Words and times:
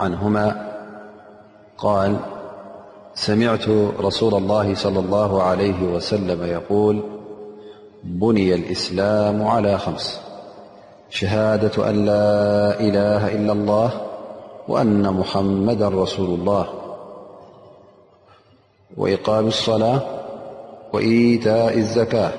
عنهما 0.00 0.72
قال 1.78 2.16
سمعت 3.14 3.68
رسول 4.00 4.34
الله 4.34 4.74
صلى 4.74 4.98
الله 4.98 5.42
عليه 5.42 5.82
وسلم- 5.82 6.44
يقول 6.56 7.02
بني 8.04 8.54
الإسلام 8.54 9.42
على 9.48 9.78
خمس 9.78 10.20
شهادة 11.10 11.88
أن 11.90 12.06
لا 12.06 12.80
إله 12.80 13.34
إلا 13.36 13.52
الله 13.52 13.90
وأن 14.68 15.12
محمدا 15.12 15.88
رسول 15.88 16.28
الله 16.40 16.66
وإقام 18.96 19.46
الصلاة 19.46 20.00
وإيتاء 20.92 21.78
الزكاة 21.78 22.32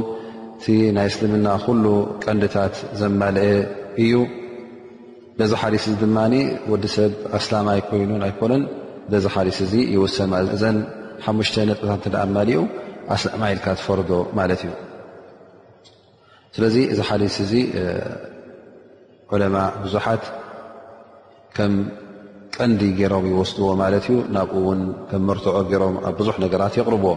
ቲ 0.65 0.75
ናይ 0.97 1.09
እስልምና 1.13 1.49
ኩሉ 1.65 1.85
ቀንድታት 2.25 2.75
ዘማልአ 3.01 3.47
እዩ 4.05 4.15
በዚ 5.39 5.53
ሓሊስ 5.63 5.85
እዚ 5.91 5.95
ድማ 6.05 6.19
ወዲ 6.73 6.85
ሰብ 6.97 7.13
ኣስላማይ 7.39 7.81
ኮይኑን 7.89 8.23
ኣይኮነን 8.29 8.63
በዚ 9.11 9.25
ሓሊስ 9.37 9.59
እዚ 9.67 9.73
ይውሰእ 9.95 10.29
ሓሙሽተ 11.25 11.57
ነጥብታት 11.71 12.05
እኣማሊኡ 12.19 12.61
ኣማኢልካ 13.37 13.67
ትፈርዶ 13.79 14.11
ማለት 14.39 14.61
እዩ 14.67 14.73
ስለዚ 16.57 16.77
እዚ 16.93 16.99
ሓሊስ 17.09 17.37
እዚ 17.45 17.53
ዑለማ 19.33 19.57
ብዙሓት 19.85 20.25
ከም 21.57 21.73
ቀንዲ 22.57 22.83
ገይሮም 22.99 23.25
ይወስድዎ 23.31 23.67
ማለት 23.83 24.05
እዩ 24.11 24.17
ናብኡ 24.35 24.57
ውን 24.67 24.83
ከም 25.11 25.23
መርትዖ 25.29 25.57
ገሮም 25.73 25.97
ኣብ 26.09 26.15
ብዙሕ 26.21 26.35
ነገራት 26.45 26.75
የቕርብዎ 26.81 27.11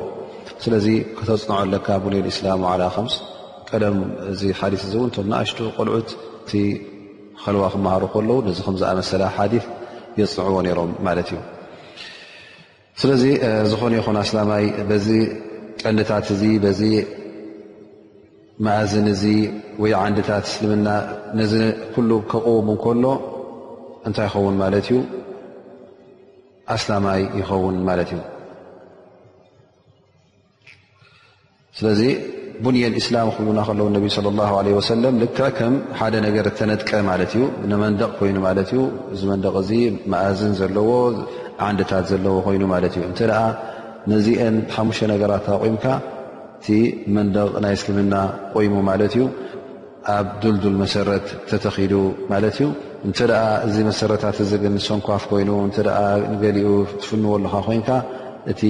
ስለዚ 0.64 0.88
ክተፅንዖ 1.18 1.60
ለካ 1.74 1.88
ቡን 2.06 2.14
እስላም 2.32 2.64
ዓላ 2.72 2.84
ከምስ 2.96 3.16
ቀደም 3.70 3.98
እዚ 4.32 4.42
ሓሊስ 4.60 4.84
እዚ 4.88 4.94
እውን 5.00 5.10
እቶም 5.12 5.28
ንኣሽቱ 5.34 5.60
ቆልዑት 5.78 6.10
እቲ 6.42 6.52
ከልዋ 7.44 7.66
ክመሃሩ 7.76 8.04
ከለዉ 8.16 8.38
ነዚ 8.48 8.60
ከም 8.68 8.76
ዝኣመሰላ 8.82 9.24
ሓዲፍ 9.38 9.66
የፅንዕዎ 10.22 10.60
ነይሮም 10.68 10.92
ማለት 11.08 11.30
እዩ 11.34 11.38
ስለዚ 13.02 13.24
ዝኾነ 13.72 13.94
ይኹን 14.00 14.18
ኣስላማይ 14.22 14.66
በዚ 14.88 15.06
ጠኒታት 15.82 16.26
እዚ 16.34 16.42
በዚ 16.64 16.82
መእዝን 18.66 19.06
እዚ 19.12 19.22
ወይ 19.84 19.92
ዓንድታት 20.04 20.46
እስልምና 20.52 20.88
ነዚ 21.40 21.54
ኩሉ 21.94 22.10
ከቕቡም 22.32 22.68
ን 22.72 22.76
ከሎ 22.84 23.06
እንታይ 24.08 24.28
ይኸውን 24.32 24.58
ማለት 24.64 24.88
እዩ 24.92 24.98
ኣስላማይ 26.78 27.22
ይኸውን 27.40 27.78
ማለት 27.90 28.10
እዩ 28.16 28.22
ስለዚ 31.80 32.02
ቡንየን 32.66 32.94
እስላም 33.02 33.28
ክውና 33.36 33.60
ከለው 33.68 33.88
ነብ 33.98 34.06
ለ 34.28 34.38
ላ 34.40 34.50
ለ 34.68 34.72
ወሰለም 34.80 35.14
ል 35.22 35.28
ከም 35.58 35.76
ሓደ 36.00 36.16
ነገር 36.28 36.48
ተነጥቀ 36.60 36.92
ማለት 37.12 37.34
እዩ 37.38 37.44
ንመንደቕ 37.74 38.12
ኮይኑ 38.22 38.38
ማለት 38.48 38.70
እዩ 38.74 38.82
እዚ 39.14 39.22
መንደቕ 39.32 39.56
እዚ 39.66 39.72
መእዝን 40.14 40.54
ዘለዎ 40.62 40.90
ዓንድታት 41.68 42.06
ዘለዎ 42.12 42.36
ኮይኑ 42.46 42.64
ማለት 42.74 42.94
እዩ 42.98 43.04
እንተ 43.12 43.20
ደኣ 43.32 43.40
ነዚአን 44.12 44.56
ሓሙሽተ 44.76 45.08
ነገራት 45.14 45.46
ኣቑምካ 45.56 45.86
እቲ 46.62 46.68
መንደቕ 47.16 47.50
ናይ 47.66 47.74
እስልምና 47.78 48.16
ቆይሙ 48.56 48.76
ማለት 48.90 49.14
እዩ 49.18 49.26
ኣብ 50.16 50.28
ዱልዱል 50.44 50.76
መሰረት 50.84 51.26
ተተኺዱ 51.50 51.94
ማለት 52.32 52.56
እዩ 52.60 52.68
እንተደኣ 53.08 53.44
እዚ 53.68 53.76
መሰረታት 53.90 54.38
እዚግ 54.46 54.64
ንሰንኳፍ 54.78 55.26
ኮይኑ 55.32 55.52
እተ 55.70 55.80
ንገሊኡ 56.34 56.70
ትፍንዎሉካ 57.02 57.56
ኮይንካ 57.68 57.90
እቲ 58.54 58.62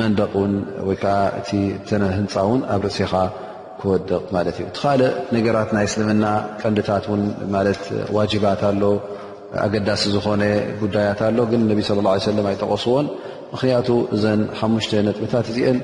መንደቕ 0.00 0.32
ውን 0.42 0.54
ወይ 0.86 0.96
ከዓ 1.02 1.16
እቲ 1.40 1.50
ተነ 1.88 2.04
ህንፃ 2.18 2.34
እውን 2.46 2.62
ኣብ 2.74 2.80
ርእሲካ 2.86 3.14
ክወድቕ 3.80 4.10
ማለት 4.36 4.56
እዩ 4.58 4.64
እቲ 4.70 4.76
ካልእ 4.84 5.12
ነገራት 5.36 5.70
ናይ 5.76 5.84
እስልምና 5.90 6.24
ቀንድታት 6.60 7.04
ውን 7.12 7.22
ማለት 7.54 7.82
ዋጅባት 8.16 8.60
ኣሎ 8.70 8.82
ኣገዳሲ 9.64 10.02
ዝኮነ 10.14 10.42
ጉዳያት 10.82 11.20
ኣሎ 11.28 11.38
ግን 11.52 11.62
ነቢ 11.70 11.80
ስ 11.88 11.96
ላ 12.06 12.12
ሰለም 12.30 12.46
ኣይጠቀስዎን 12.52 13.06
ምክንያቱ 13.52 13.88
እዘን 14.14 14.40
ሓሙሽተ 14.60 14.92
ነጥብታት 15.08 15.46
እዚአን 15.52 15.76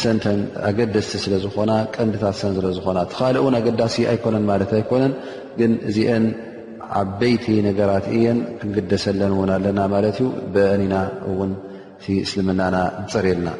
ሰንተን 0.00 0.40
ኣገደስቲ 0.68 1.14
ስለዝኮና 1.24 1.72
ቀንዲታት 1.94 2.36
ሰን 2.40 2.52
ስለዝኮና 2.58 2.98
ቲካል 3.12 3.36
እውን 3.40 3.54
ኣገዳሲ 3.60 3.96
ኣይኮነን 4.12 4.44
ማለት 4.50 4.70
ኣይኮነን 4.78 5.12
ግን 5.60 5.72
እዚአን 5.90 6.24
ዓበይቲ 7.00 7.46
ነገራት 7.68 8.06
እየን 8.16 8.38
ክንግደሰለን 8.60 9.32
እውን 9.36 9.50
ኣለና 9.56 9.80
ማለት 9.94 10.18
እዩ 10.22 10.28
ብአኒና 10.56 10.96
እውን 11.32 11.52
ቲ 12.04 12.16
እስልምናና 12.26 12.76
ዝፅርየልና 13.06 13.50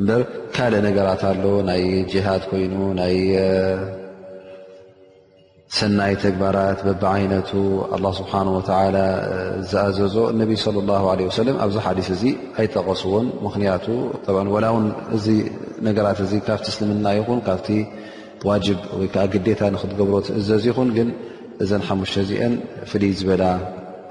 እበር 0.00 0.22
ካልእ 0.56 0.82
ነገራት 0.88 1.22
ኣሎ 1.30 1.44
ናይ 1.70 1.84
ጅሃድ 2.14 2.42
ኮይኑ 2.50 2.74
ይ 3.12 3.14
ሰናይ 5.74 6.12
ተግባራት 6.24 6.80
በቢዓይነቱ 6.86 7.50
ه 7.94 8.02
ስብሓه 8.18 8.42
ዝኣዘዞ 9.70 10.18
ነ 10.38 10.42
ص 10.64 10.68
ه 11.04 11.56
ኣብዚ 11.64 11.76
ሓዲث 11.86 12.08
እዚ 12.16 12.22
ኣይጠቐስዎን 12.60 13.26
ምክንያቱ 13.46 13.86
ላ 14.64 14.66
ውን 14.74 14.86
እዚ 15.16 15.26
ነገራት 15.88 16.18
እዚ 16.26 16.32
ካብቲ 16.48 16.66
ስልምና 16.76 17.06
ይኹን 17.18 17.40
ካብቲ 17.48 17.68
ዋጅ 18.48 18.66
ወይከዓ 18.98 19.24
ግዴታ 19.34 19.60
ንክትገብሮ 19.74 20.14
እዘዝ 20.40 20.64
ይኹን 20.70 20.88
ግን 20.98 21.08
እዘን 21.62 21.82
ሓሙሽተ 21.88 22.16
እዚአን 22.24 22.54
ፍልይ 22.90 23.12
ዝበላ 23.20 23.42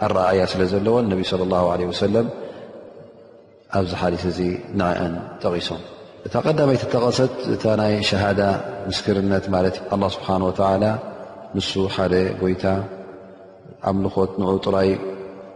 ኣረኣያ 0.05 0.41
ስለዘለዎ 0.53 0.95
ነ 1.09 1.13
ص 1.31 1.33
ه 1.89 1.97
ሰለ 2.03 2.15
ኣብዚ 3.77 3.91
ሓዲث 4.01 4.23
እዚ 4.33 4.39
አን 5.05 5.13
ጠቂሶም 5.43 5.81
እታ 6.27 6.35
ቀዳመይ 6.47 6.77
ተቐሰት 6.85 7.33
እታ 7.55 7.63
ናይ 7.81 7.93
ሸሃደ 8.11 8.41
ምስክርነት 8.91 9.45
ት 9.49 9.89
ስብሓه 10.15 11.11
ንሱ 11.57 11.71
ሓደ 11.95 12.13
ጎይታ 12.41 12.63
ኣብ 13.89 13.97
ልኾት 14.05 14.31
ንዑ 14.41 14.47
ጥራይ 14.65 14.89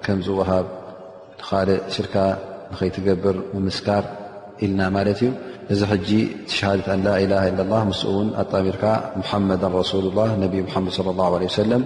ከም 0.04 0.20
ዝውሃብ 0.26 0.66
ካደ 1.48 1.70
ስድካ 1.96 2.14
ንኸይትገብር 2.74 3.36
ምስካር 3.66 4.04
ኢልና 4.64 4.82
ማለት 4.96 5.20
እዩ 5.24 5.30
እዚ 5.74 5.82
ሕጂ 5.92 6.10
ተሸሃደት 6.50 6.88
ኣን 6.94 7.02
ላኢላ 7.08 7.34
ኢ 7.50 7.52
ላ 7.72 7.82
ምስ 7.90 8.02
እውን 8.12 8.30
ኣጣሚርካ 8.44 8.84
ሙሓመዳ 9.22 9.64
ረስሉ 9.80 10.06
ላ 10.20 10.28
ነቢ 10.44 10.56
ሓመድ 10.74 10.94
صለ 11.00 11.08
ላ 11.20 11.28
ለ 11.44 11.52
ሰለም 11.60 11.84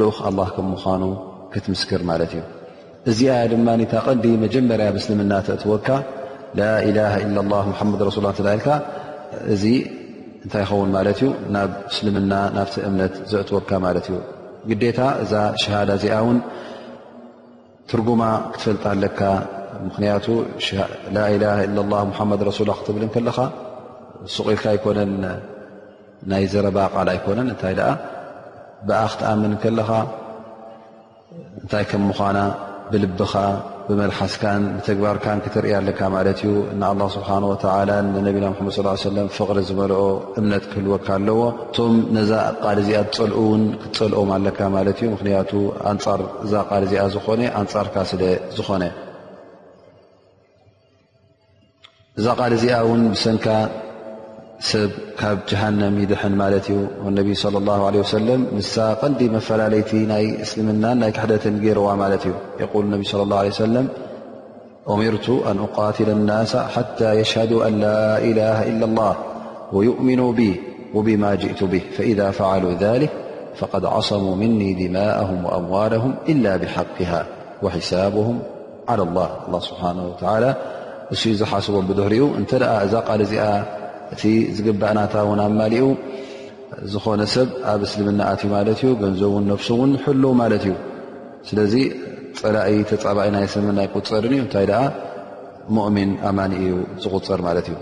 ልኡኽ 0.00 0.18
ኣላ 0.30 0.40
ከም 0.56 0.66
ምዃኑ 0.74 1.02
ክትምስክር 1.52 2.02
ማለት 2.10 2.32
እዩ 2.36 2.42
እዚ 3.12 3.20
ኣያ 3.34 3.44
ድማ 3.52 3.68
ታቀንዲ 3.94 4.24
መጀመርያ 4.44 4.86
ምስልምናተእትወካ 4.98 5.88
ላኢላ 6.60 6.98
ኢ 7.26 7.28
ላ 7.36 7.40
ሙሓመድ 7.72 8.00
ረሱሉ 8.08 8.24
ላ 8.28 8.32
ትዳ 8.40 8.48
ኢልካ 8.58 8.68
እ 9.56 9.68
እንታይ 10.44 10.62
ይኸውን 10.64 10.90
ማለት 10.94 11.18
እዩ 11.20 11.28
ናብ 11.54 11.70
እስልምና 11.90 12.32
ናብቲ 12.56 12.74
እምነት 12.88 13.14
ዘእትወርካ 13.30 13.70
ማለት 13.84 14.06
እዩ 14.10 14.16
ግዴታ 14.70 14.98
እዛ 15.22 15.32
ሸሃዳ 15.62 15.90
እዚኣ 15.98 16.14
እውን 16.22 16.38
ትርጉማ 17.90 18.22
ክትፈልጣ 18.52 18.84
ለካ 19.02 19.20
ምክንያቱ 19.86 20.26
ላኢላሃ 21.16 21.54
ኢላ 21.68 21.78
ሙሓመድ 22.10 22.42
ረሱሉላ 22.50 22.74
ክትብል 22.80 23.02
ከለኻ 23.14 23.38
ስቂልካ 24.34 24.64
ኣይኮነን 24.72 25.12
ናይ 26.32 26.44
ዘረባ 26.54 26.76
ቃል 26.94 27.08
ኣይኮነን 27.14 27.48
እንታይ 27.54 27.74
ደኣ 27.80 27.90
ብኣ 28.88 29.00
ክትኣምን 29.12 29.54
ከለኻ 29.64 29.90
እንታይ 31.62 31.84
ከም 31.92 32.04
ምዃና 32.10 32.38
ብልብኻ 32.92 33.32
ብስ 33.88 34.34
ግባር 34.98 35.16
ክትርእ 35.44 35.72
ኣለ 35.78 35.88
ማ 36.14 36.20
ዩ 36.40 37.06
ስሓ 37.14 37.28
ነቢና 38.26 38.46
ፍቅሪ 39.38 39.58
ዝመልኦ 39.68 40.02
እምነት 40.40 40.64
ክህልወካ 40.70 41.08
ኣለዎ 41.18 41.40
እቶም 41.64 41.94
ነዛ 42.16 42.30
ቃል 42.64 42.78
እዚኣ 42.82 43.02
ፀል 43.16 43.32
ን 43.62 43.64
ክፀልኦም 43.90 44.30
ኣ 44.36 44.40
ዩ 45.04 45.10
ምክቱ 45.14 45.52
ንፃ 45.96 46.04
እዛ 46.44 46.52
ል 46.80 46.84
እዚኣ 46.88 47.02
ዝኮነ 47.16 47.40
ንፃርካ 47.64 47.94
ስ 48.10 48.12
ዝኮነእዛ 48.56 48.56
ዚኣ 52.64 53.48
سب 54.64 54.90
جهنم 55.48 55.98
يدحن 56.02 56.32
مالت 56.32 56.70
والنبي 57.04 57.34
صلى 57.34 57.58
الله 57.58 57.86
عليه 57.86 58.00
وسلم 58.00 58.60
ساقد 58.60 59.22
مفلاليت 59.22 59.94
اسلم 60.40 60.70
ناا 60.70 61.12
حة 61.20 61.40
يروا 61.44 61.92
مالت 61.94 62.28
يقول 62.60 62.84
انبي 62.84 63.04
صلى 63.04 63.22
الله 63.22 63.38
عليه 63.38 63.48
وسلم 63.48 63.88
أمرت 64.88 65.30
أن 65.46 65.58
أقاتل 65.58 66.10
الناس 66.10 66.56
حتى 66.56 67.12
يشهدوا 67.14 67.68
أن 67.68 67.80
لا 67.80 68.18
إله 68.18 68.62
إلا 68.62 68.84
الله 68.84 69.16
ويؤمنوا 69.72 70.32
بي 70.32 70.60
وبما 70.94 71.34
جئت 71.34 71.64
به 71.64 71.82
فإذا 71.96 72.30
فعلوا 72.30 72.72
ذلك 72.74 73.10
فقد 73.56 73.84
عصموا 73.84 74.36
مني 74.36 74.88
دماءهم 74.88 75.44
وأموالهم 75.44 76.14
إلا 76.28 76.56
بحقها 76.56 77.26
وحسابهم 77.62 78.38
على 78.88 79.02
الله 79.02 79.30
الله 79.48 79.60
سبحانه 79.60 80.08
وتعالى 80.08 80.54
سبهر 81.12 81.80
نتقل 82.40 83.62
እቲ 84.12 84.22
ዝግባእናታ 84.56 85.14
እውን 85.26 85.40
ኣማሊኡ 85.48 85.84
ዝኾነ 86.92 87.20
ሰብ 87.34 87.48
ኣብ 87.72 87.80
እስልምና 87.86 88.20
ኣትዩ 88.32 88.46
ማለት 88.56 88.78
እዩ 88.84 88.90
ገንዘብ 89.02 89.32
እን 89.40 89.44
ነፍሱ 89.52 89.68
እውን 89.76 89.92
ሕሉ 90.04 90.22
ማለት 90.42 90.62
እዩ 90.66 90.74
ስለዚ 91.48 91.74
ፀላኢ 92.38 92.70
ተፃባኢ 92.90 93.28
ናይ 93.34 93.44
እስልምና 93.48 93.78
ይቁፀርን 93.86 94.32
እዩ 94.36 94.40
እንታይ 94.46 94.66
ደኣ 94.70 94.82
ሙእሚን 95.76 96.10
ኣማኒ 96.28 96.52
እዩ 96.62 96.72
ዝቁፀር 97.02 97.40
ማለት 97.48 97.66
እዩ 97.72 97.76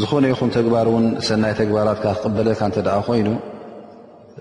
ዝኾነ 0.00 0.24
ይኹም 0.32 0.50
ተግባር 0.56 0.86
እውን 0.90 1.06
ሰናይ 1.26 1.54
ተግባራትካ 1.60 2.04
ክቅበለልካ 2.16 2.62
እተ 2.70 2.76
ደ 2.86 2.90
ኮይኑ 3.06 3.28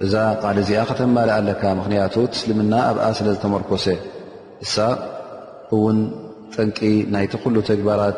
እዛ 0.05 0.13
ቃል 0.41 0.57
እዚኣ 0.61 0.79
ከተማልእ 0.89 1.33
ኣለካ 1.37 1.61
ምክንያቱ 1.79 2.15
እስልምና 2.37 2.73
ኣብኣ 2.89 3.05
ስለ 3.19 3.27
ዝተመርኮሰ 3.35 3.85
እሳ 4.65 4.75
و 5.71 5.91
تقله 7.31 7.61
تجبارات 7.61 8.15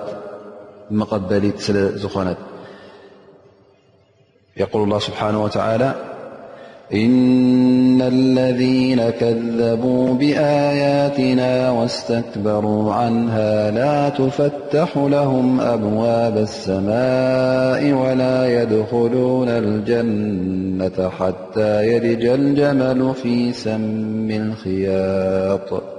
مقدل 0.91 1.51
زخنت 1.95 2.37
يقول 4.57 4.83
الله 4.83 4.99
سبحانه 4.99 5.43
وتعالى 5.43 5.93
إن 6.93 8.01
الذين 8.01 9.09
كذبوا 9.09 10.13
بآياتنا 10.13 11.71
واستكبروا 11.71 12.93
عنها 12.93 13.71
لا 13.71 14.09
تفتح 14.09 14.97
لهم 14.97 15.61
أبواب 15.61 16.37
السماء 16.37 17.91
ولا 17.93 18.61
يدخلون 18.61 19.47
الجنة 19.49 21.09
حتى 21.09 21.93
يرج 21.93 22.25
الجمل 22.25 23.13
في 23.15 23.53
سم 23.53 24.31
الخياط 24.31 25.98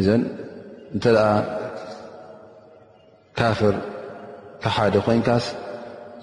እዘ 0.00 0.08
እንተ 0.94 1.04
ካፍር 3.38 3.74
ክሓደ 4.62 4.94
ኮንካስ 5.06 5.44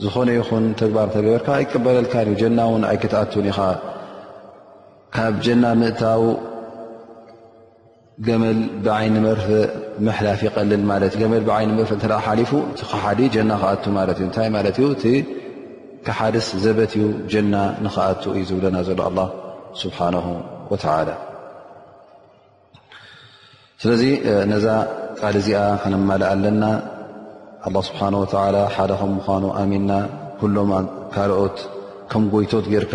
ዝኾነ 0.04 0.30
ይኹን 0.40 0.66
ተግባር 0.82 1.08
ተበርካ 1.16 1.48
ይቅበለልካ 1.64 2.14
ና 2.58 2.62
እን 2.78 2.84
ኣይክትኣት 2.92 3.34
ኢ 3.42 3.52
ካብ 5.16 5.36
ጀና 5.46 5.66
ምእታዊ 5.82 6.24
ገመል 8.28 8.60
ብይኒ 8.86 9.16
መርፍ 9.26 9.46
ላፍ 10.26 10.42
ይልል 10.48 10.72
እመል 10.78 11.04
ይኒ 11.14 11.78
ር 11.82 11.86
ፉ 12.52 12.64
ና 13.52 13.60
ክኣ 13.86 14.10
እታይ 14.32 14.50
እ 16.10 16.12
ሓደስ 16.18 16.48
ዘበትዩ 16.64 17.04
ጀና 17.34 17.54
ንክኣ 17.86 18.02
እዩ 18.36 18.42
ዝብለና 18.50 18.76
ዘሎ 18.90 19.00
ኣله 19.08 19.22
ስብሓ 19.82 19.98
ላ 21.08 21.14
ስለዚ 23.86 24.04
ነዛ 24.52 24.66
ቃል 25.20 25.36
እዚኣ 25.40 25.58
ክነማልእ 25.82 26.28
ኣለና 26.34 26.64
ኣላ 27.66 27.76
ስብሓን 27.90 28.14
ወተላ 28.20 28.56
ሓደ 28.76 28.92
ከም 29.02 29.12
ምኳኑ 29.18 29.44
ኣሚንና 29.62 29.92
ኩሎም 30.40 30.72
ካልኦት 31.16 31.58
ከም 32.12 32.24
ጎይቶት 32.36 32.66
ጌይርካ 32.72 32.94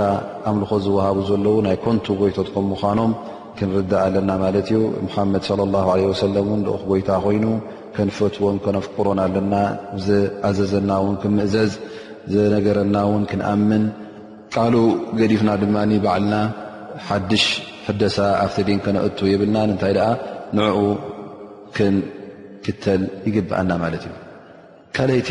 ኣምልኾ 0.52 0.70
ዝውሃቡ 0.86 1.18
ዘለዉ 1.28 1.52
ናይ 1.66 1.76
ኮንቱ 1.84 2.06
ጎይቶት 2.22 2.48
ከም 2.54 2.66
ምዃኖም 2.72 3.12
ክንርዳእ 3.60 4.02
ኣለና 4.08 4.30
ማለት 4.42 4.66
እዩ 4.76 4.80
ሙሓመድ 5.04 5.44
ላ 5.60 5.84
ለ 6.00 6.08
ወሰለም 6.12 6.48
እን 6.56 6.62
ልክ 6.68 6.82
ጎይታ 6.92 7.10
ኮይኑ 7.26 7.44
ከንፈትዎን 7.98 8.56
ከነፍቅሮን 8.64 9.20
ኣለና 9.26 9.54
ዘኣዘዘናውን 10.08 11.14
ክምእዘዝ 11.24 11.70
ዘነገረናውን 12.34 13.22
ክንኣምን 13.32 13.84
ቃልኡ 14.56 14.82
ገዲፍና 15.22 15.50
ድማ 15.62 15.76
ባዕልና 16.08 16.34
ሓድሽ 17.08 17.46
ሕደሳ 17.88 18.18
ኣብትድን 18.44 18.80
ከነእቱ 18.86 19.18
የብልናን 19.32 19.70
እንታይ 19.76 19.94
ደኣ 20.00 20.10
ንዕኡ 20.58 20.80
ክን 21.76 21.94
ክተል 22.64 23.02
ይግብአና 23.26 23.70
ማለት 23.82 24.02
እዩ 24.06 24.12
ካልአይቲ 24.96 25.30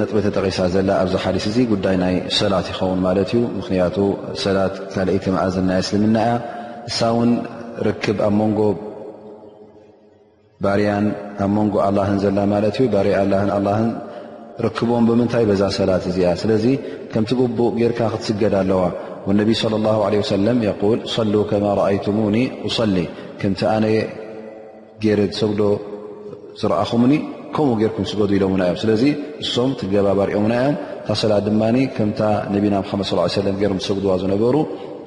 ነጥበ 0.00 0.16
ተጠቂሳ 0.26 0.58
ዘላ 0.74 0.90
ኣብዚ 1.04 1.14
ሓዲስ 1.22 1.44
እዚ 1.50 1.56
ጉዳይ 1.72 1.96
ናይ 2.02 2.14
ሰላት 2.38 2.66
ይኸውን 2.72 3.00
ማለት 3.06 3.30
እዩ 3.36 3.40
ምክንያቱ 3.58 3.96
ሰላት 4.44 4.74
ካልአይቲ 4.94 5.24
መኣዝናይ 5.34 5.82
ስልምና 5.90 6.18
እያ 6.28 6.36
እሳ 6.90 6.98
ውን 7.16 7.30
ክ 8.04 8.16
ኣ 8.28 8.30
ን 8.52 8.68
ባርያ 10.64 10.88
ኣብ 11.44 11.50
መንጎ 11.56 11.74
ኣላን 11.88 12.18
ዘላ 12.24 12.38
ማእዩ 12.52 12.86
ር 13.06 13.10
ኣ 13.40 13.76
ርክቦም 14.64 15.04
ብምንታይ 15.10 15.44
በዛ 15.50 15.62
ሰላት 15.78 16.04
እዚያ 16.10 16.30
ስለዚ 16.40 16.64
ከምቲ 17.12 17.30
ግቡእ 17.38 17.70
ጌርካ 17.80 18.00
ክትስገድ 18.14 18.54
ኣለዋ 18.62 18.80
ነቢ 19.40 19.50
ለ 19.72 19.76
ላه 19.84 19.98
ሰለ 20.32 20.46
ል 21.26 21.30
ሉ 21.34 21.36
ከማ 21.50 21.66
ረኣይቱሙኒ 21.78 22.36
ሊ 22.94 23.00
ከምቲ 23.40 23.60
ኣነየ 23.74 23.96
ገረ 25.04 25.20
ዝሰግዶ 25.32 25.62
ዝረኣኹምኒ 26.60 27.12
ከምኡ 27.54 27.68
ገርኩም 27.82 28.04
ስገዱ 28.10 28.30
ኢሎውና 28.38 28.62
እዮም 28.68 28.78
ስለዚ 28.82 29.02
እሶም 29.42 29.70
ትገባብ 29.80 30.18
ኣርኦውናዮም 30.24 30.74
እታ 31.02 31.08
ሰላት 31.22 31.42
ድማ 31.48 31.62
ከምታ 31.96 32.20
ነቢና 32.54 32.74
መድ 33.00 33.04
ص 33.08 33.30
ሰለ 33.36 33.46
ገሮም 33.62 33.78
ሰግድዋ 33.86 34.10
ዝነበሩ 34.22 34.56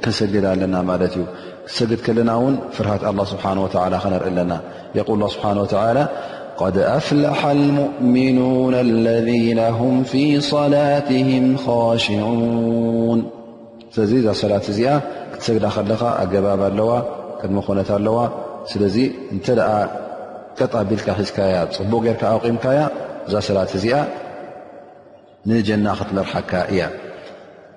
ክንሰግድ 0.04 0.46
ኣለና 0.52 0.76
ማለት 0.90 1.14
እዩ 1.18 1.24
ክሰግድ 1.68 2.00
ከለና 2.06 2.32
ውን 2.44 2.56
ፍርሃት 2.76 3.04
ስብሓላ 3.34 4.00
ከነርኢ 4.06 4.30
ኣለና 4.32 4.54
የል 5.00 5.24
ስብሓ 5.36 5.46
ድ 6.78 6.80
ኣፍሓ 6.96 7.42
ሙእምኑ 7.78 8.40
ለ 9.08 9.14
ም 9.98 10.00
ፊ 10.14 10.24
ላትም 10.76 11.30
ሽዑን 12.06 13.22
ስለዚ 13.98 14.12
እዛ 14.22 14.28
ሰላት 14.42 14.68
እዚኣ 14.74 14.94
ክትሰግዳ 15.36 15.66
ከለኻ 15.78 16.02
ኣገባብ 16.24 16.62
ኣለዋ 16.70 16.90
ከድመኾነት 17.44 17.90
ኣለዋ 18.00 18.18
ስለዚ 18.72 18.98
እተ 19.36 19.48
ከጣቢልካ 20.58 21.08
ሒዝካ 21.20 21.38
ፅب 21.76 21.94
ኣقምካ 22.34 22.66
እዛ 23.28 23.34
ሰلት 23.48 23.72
ዚኣ 23.84 23.96
ንጀና 25.50 25.88
ክትመርካ 26.00 26.52
እያ 26.74 26.82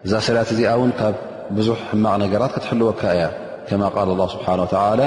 እዛ 0.06 0.12
ሰት 0.26 0.48
ዚ 0.58 0.62
ብ 0.98 1.12
ብዙح 1.56 1.80
ሕማቕ 1.90 2.14
ነራት 2.22 2.54
ትልወካ 2.66 3.02
እያ 3.18 3.24
ك 3.68 3.72
ق 3.94 3.96
الله 4.14 4.26
ስبنه 4.34 4.64
وى 4.72 5.06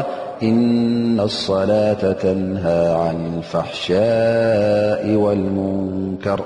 إن 0.50 1.17
الصلة 1.29 2.01
ተنهى 2.24 2.81
عن 3.03 3.17
فحሻاء 3.51 5.03
والمንكር 5.24 6.39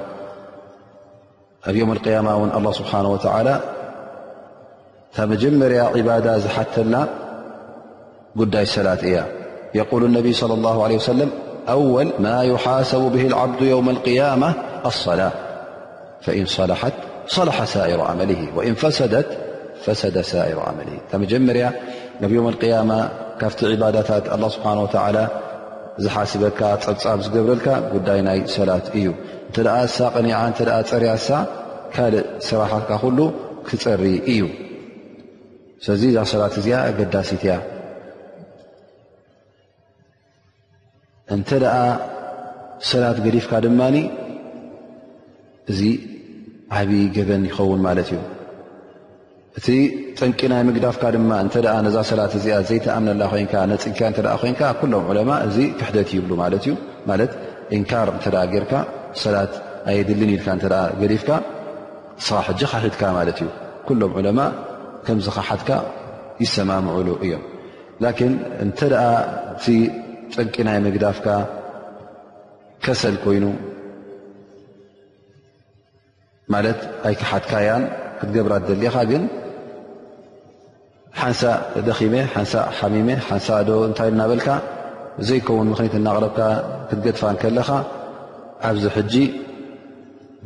ኣብ 1.69 1.75
يم 1.81 1.89
القيم 1.97 2.27
الله 2.57 2.71
سبحنه 2.79 3.09
وى 3.13 3.19
ታ 5.15 5.17
መጀመርያ 5.33 5.81
عبد 5.95 6.27
ዝሓተላ 6.43 6.93
ጉዳይ 8.41 8.65
ሰላት 8.75 9.01
እያ 9.11 9.19
يقل 9.81 10.03
ا 10.07 10.19
صلى 10.41 10.53
الله 10.59 10.77
عله 10.85 10.95
أ 12.41 12.41
يሓሰب 12.51 13.13
ه 13.21 13.23
الዓ 13.31 13.47
يوم 13.73 13.87
القيمة 13.95 14.49
الصላة 14.89 15.29
ف 16.25 16.27
ት 17.49 17.51
ح 17.57 17.59
ሳሩ 17.73 17.91
መل 18.19 18.31
ሰ 19.85 19.87
ሰ 20.31 20.33
ሩ 20.57 20.59
መ 21.21 21.23
ጀመርያ 21.31 21.65
ብ 22.31 22.33
م 22.45 22.49
ا 22.97 22.99
ካብቲ 23.39 23.59
ዳታት 23.95 24.25
لله 24.33 24.49
ስه 24.95 25.17
ዝሓስበካ 26.03 26.59
ፀብፃብ 26.83 27.19
ዝገብረልካ 27.25 27.67
ጉዳይ 27.93 28.19
ናይ 28.27 28.39
ሰላት 28.55 28.85
እዩ 28.99 29.09
ሳ 29.95 30.01
ቐኒ 30.15 30.27
ፀርያ 30.89 31.11
ሳ 31.27 31.41
ካ 31.95 32.05
ስራትካ 32.47 32.91
ክፅሪ 33.67 34.09
እዩ 34.33 34.41
ስ 35.85 35.97
ዛ 36.01 36.03
ት 36.55 36.65
ኣገዳሲት 36.87 37.43
እንተደኣ 41.37 41.75
ሰላት 42.89 43.17
ገዲፍካ 43.25 43.53
ድማ 43.65 43.81
እዚ 45.71 45.81
ዓብዪ 46.77 46.93
ገበን 47.15 47.43
ይኸውን 47.49 47.81
ማለት 47.87 48.07
እዩ 48.11 48.17
እቲ 49.57 49.67
ጠንቂ 50.19 50.39
ናይ 50.51 50.61
ምግዳፍካ 50.67 51.03
ድማ 51.15 51.31
እተ 51.47 51.55
ነዛ 51.85 51.95
ሰላት 52.11 52.33
እዚኣ 52.39 52.55
ዘይተኣምነላ 52.69 53.23
ኮይንካ 53.33 53.53
ነፅካ 53.71 53.99
እተ 54.11 54.17
ኮይንካ 54.41 54.61
ኩሎም 54.79 55.05
ዑለማ 55.11 55.31
እዚ 55.47 55.57
ክሕደት 55.79 56.09
ይብሉ 56.17 56.31
ማለት 56.43 56.63
እዩ 56.67 56.73
ማለት 57.09 57.31
እንካር 57.77 58.09
እተ 58.17 58.25
ጌርካ 58.53 58.73
ሰላት 59.23 59.53
ኣየድልን 59.91 60.31
ኢልካ 60.35 60.47
እተ 60.59 60.65
ገዲፍካ 61.01 61.29
ስኻ 62.25 62.39
ሕጂ 62.49 62.61
ካሕድካ 62.71 63.01
ማለት 63.19 63.37
እዩ 63.43 63.49
ኩሎም 63.87 64.11
ዑለማ 64.19 64.39
ከምዚካ 65.05 65.37
ሓትካ 65.49 65.69
ይሰማምዕሉ 66.43 67.07
እዮም 67.25 67.41
ላን 68.03 68.33
እንተ 68.65 68.79
እ 69.75 69.75
ጥንቂ 70.37 70.55
ናይ 70.67 70.77
ምግዳፍካ 70.85 71.27
ከሰል 72.85 73.15
ኮይኑ 73.23 73.45
ማለት 76.53 76.79
ኣይካሓትካያን 77.09 77.83
ክትገብራ 78.19 78.53
ደሊኢኻ 78.67 78.97
ግን 79.11 79.23
ሓንሳ 81.21 81.41
ደኺመ 81.87 82.15
ሓንሳ 82.35 82.53
ሓሚሜ 82.77 83.09
ሓንሳ 83.27 83.47
ዶ 83.69 83.71
እንታይ 83.89 84.09
እናበልካ 84.13 84.49
ዘይከውን 85.27 85.67
ምኽኒት 85.71 85.95
እናቕለብካ 85.99 86.39
ክትገድፋን 86.89 87.35
ከለኻ 87.41 87.69
ኣብዚ 88.69 88.83
ሕጂ 88.95 89.13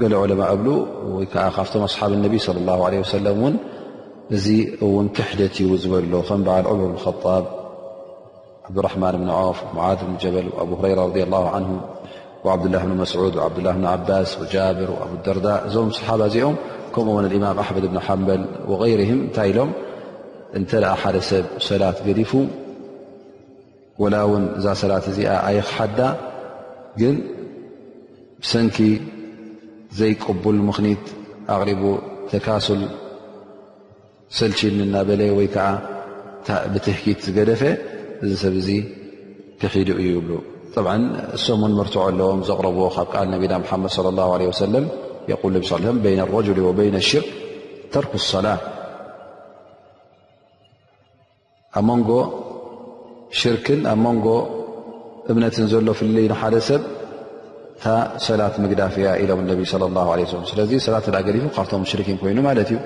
ገለ 0.01 0.13
ዑለማ 0.24 0.41
እብሉ 0.56 0.67
ወይከዓ 1.17 1.46
ካብቶም 1.58 1.84
ኣስሓብ 1.88 2.12
እነቢ 2.17 2.34
ላ 2.70 2.75
ሰለም 3.17 3.38
እውን 3.41 3.56
እዚ 4.38 4.48
እውን 4.88 5.08
ክሕደት 5.17 5.56
ው 5.72 5.75
ዝበሎ 5.84 6.13
ከም 6.29 6.41
በዓል 6.48 6.65
ዑምር 6.72 6.91
ጣብ 7.24 7.44
عبدالرحمن 8.69 9.12
بن 9.12 9.29
عف 9.29 9.63
معذ 9.75 9.95
بن 10.05 10.17
جبل 10.21 10.50
وأب 10.57 10.74
هريرة 10.74 11.05
رض 11.05 11.17
الله 11.17 11.50
عنه 11.50 11.81
وعبدلله 12.43 12.86
بن 12.86 12.97
مسعود 12.97 13.36
وعبدالله 13.36 13.71
بن 13.71 13.86
عباس 13.86 14.39
وجابر 14.41 14.88
وبلدرء 14.91 15.67
ዞم 15.74 15.88
صحب 15.97 16.19
ዚኦ 16.33 16.45
كمኡ 16.95 17.15
الإمام 17.19 17.55
أحمد 17.65 17.86
بن 17.91 18.00
حبل 18.07 18.41
وغيره 18.71 19.12
ታይ 19.36 19.50
ሎم 19.57 19.69
ح 21.01 21.03
سብ 21.29 21.45
ሰلة 21.69 21.97
ዲف 22.19 22.31
ول 24.03 24.15
ون 24.31 24.43
ዛ 24.63 24.67
ሰل 24.81 24.91
ዚ 25.17 25.19
يحد 25.59 26.00
ሰنኪ 28.51 28.77
ዘيقبل 30.00 30.57
من 30.67 30.95
أقرب 31.55 31.81
تكل 32.31 32.81
ሰل 34.38 34.71
ናبل 34.95 35.21
بهك 35.39 35.55
ዝدፈ 37.36 37.62
እዚ 38.25 38.33
ሰብ 38.43 38.55
ዚ 38.67 38.69
ተኺዱ 39.62 39.89
እዩ 40.03 40.12
ብ 40.27 40.29
እሶም 41.38 41.62
ን 41.69 41.74
ርትዖ 41.88 41.97
ኣለዎም 42.07 42.39
ዘቕረብዎ 42.50 42.83
ካብ 42.95 43.09
ል 43.25 43.27
ነቢና 43.33 43.53
መድ 43.83 43.91
ه 43.93 43.93
ሰለ 43.97 44.07
ረ 46.05 46.31
ወ 46.38 46.71
ሽርክ 47.09 47.25
ተርክ 47.93 48.12
ሰላة 48.33 48.57
ኣብ 51.77 51.86
መንጎ 51.89 52.09
ሽርክን 53.39 53.81
ኣብ 53.91 54.00
ንጎ 54.17 54.27
እምነትን 55.31 55.65
ዘሎ 55.71 55.88
ፍልይ 56.00 56.27
ሓደ 56.41 56.55
ሰብ 56.69 56.81
ሰላት 58.27 58.55
መግዳፍያ 58.63 59.07
ኢሎም 59.24 59.41
ነ 59.50 59.51
ه 59.62 60.45
ስለዚ 60.51 60.71
ሰላት 60.86 61.07
ገዲፉ 61.27 61.43
ካብቶም 61.57 61.83
ሽርኪን 61.91 62.17
ኮይኑ 62.21 62.38
ማለት 62.50 62.69
እዩ 62.75 62.77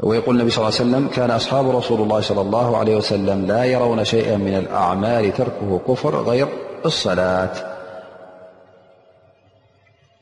ويقول 0.00 0.34
النبي 0.36 0.50
صلى 0.50 0.62
ل 0.62 0.64
عليه 0.66 0.74
وسلم 0.82 1.08
كان 1.08 1.30
أصحاب 1.30 1.68
رسول 1.70 2.00
الله 2.00 2.20
صلى 2.20 2.40
الله 2.40 2.76
عليه 2.76 2.96
وسلم 2.96 3.46
لا 3.46 3.64
يرون 3.64 4.04
شيئا 4.04 4.36
من 4.36 4.54
الأعمال 4.56 5.32
تركه 5.32 5.80
كفر 5.88 6.22
غير 6.22 6.46
الصلاة 6.86 7.52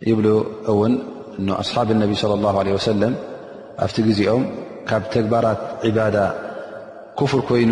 يبلو 0.07 0.47
ون 0.69 0.93
ن 1.47 1.49
أصحاب 1.51 1.91
النبي 1.91 2.15
صلى 2.15 2.35
الله 2.35 2.55
عليه 2.59 2.73
وسلم 2.75 3.13
فت 3.79 3.99
ئم 4.01 4.43
كب 4.89 5.03
تجبارات 5.15 5.59
عبادة 5.85 6.25
كفر 7.21 7.41
كين 7.49 7.71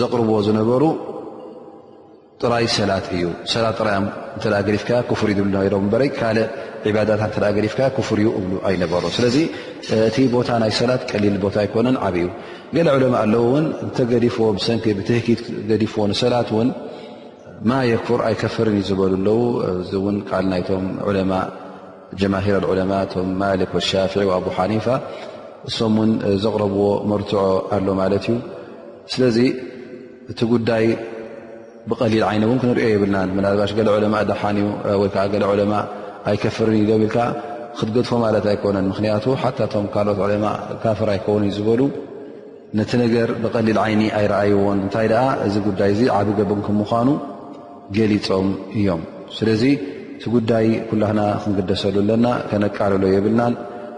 زقرب 0.00 0.30
زنبروا 0.46 0.94
ጥራይ 2.42 2.66
ሰላት 2.76 3.06
እዩ 3.16 3.24
ሰላት 3.52 3.78
ጥም 3.80 4.06
ዲፍ 4.68 4.84
ፍ 5.18 5.20
እብ 5.78 5.92
ካእ 6.18 6.38
ታት 7.08 7.36
ዲፍ 7.64 7.74
ፍር 8.08 8.18
ብ 8.36 8.60
ኣይነበሩ 8.68 9.04
ስለዚ 9.16 9.36
እቲ 10.08 10.16
ቦታ 10.34 10.48
ናይ 10.62 10.72
ሰላት 10.80 11.02
ቀሊል 11.10 11.36
ቦታ 11.44 11.56
ይኮነን 11.66 11.96
ዓብዩ 12.06 12.24
ለማ 13.04 13.14
ኣለዎ 13.24 13.44
እተገዲፍዎ 13.88 14.46
ሰ 14.68 14.76
ብትኪት 15.00 15.42
ገዲፍዎ 15.70 16.00
ሰላት 16.22 16.50
ማ 17.70 17.78
የክፍር 17.90 18.20
ኣይከፍርን 18.28 18.76
ዩ 18.78 18.82
ዝበሉኣለው 18.90 19.40
እዚ 19.82 19.90
ል 20.46 20.52
ይቶ 20.60 20.70
ጀማር 22.22 22.48
ቶ 23.12 23.24
ማሊክ 23.42 23.74
ሻፍ 23.90 24.14
ኣ 24.38 24.40
ሓኒፋ 24.56 24.86
እሶም 25.68 25.94
ን 26.10 26.12
ዘቕረብዎ 26.42 26.82
መርትዖ 27.10 27.40
ኣሎ 27.76 27.86
ማለት 28.02 28.24
እዩ 28.30 28.34
ስለዚ 29.12 29.36
እቲ 30.32 30.40
ጉዳይ 30.52 30.84
ብቀሊል 31.90 32.24
ዓይኒ 32.30 32.42
እውን 32.48 32.58
ክንሪዮ 32.62 32.88
የብልናን 32.90 33.30
መናልባሽ 33.36 33.70
ገለ 33.78 33.88
ዕለማ 33.98 34.16
ዳሓን 34.28 34.56
እዩ 34.60 34.68
ወይከዓ 35.02 35.22
ገለ 35.32 35.44
ዕለማ 35.52 35.72
ኣይከፍርን 36.30 36.74
እዩ 36.80 36.84
ዘብኢልካ 36.90 37.16
ክትገድፎ 37.78 38.10
ማለት 38.24 38.44
ኣይኮነን 38.50 38.86
ምክንያቱ 38.92 39.24
ሓታቶም 39.42 39.86
ካልኦት 39.94 40.20
ዕለማ 40.26 40.44
ካፍር 40.82 41.08
ኣይከውን 41.14 41.44
እዩ 41.48 41.54
ዝበሉ 41.56 41.80
ነቲ 42.78 42.90
ነገር 43.04 43.28
ብቀሊል 43.42 43.78
ዓይኒ 43.84 44.02
ኣይረኣይዎን 44.18 44.78
እንታይ 44.84 45.08
ኣ 45.22 45.24
እዚ 45.46 45.54
ጉዳይ 45.68 45.90
እዚ 45.94 46.02
ዓብ 46.18 46.28
ገብን 46.38 46.60
ክምዃኑ 46.66 47.08
ገሊፆም 47.96 48.48
እዮም 48.78 49.02
ስለዚ 49.38 49.64
እቲ 50.14 50.24
ጉዳይ 50.36 50.66
ኩላክና 50.88 51.20
ክንገደሰሉ 51.42 51.96
ኣለና 52.04 52.26
ከነቃልሎ 52.50 53.04
የብልናን 53.16 53.54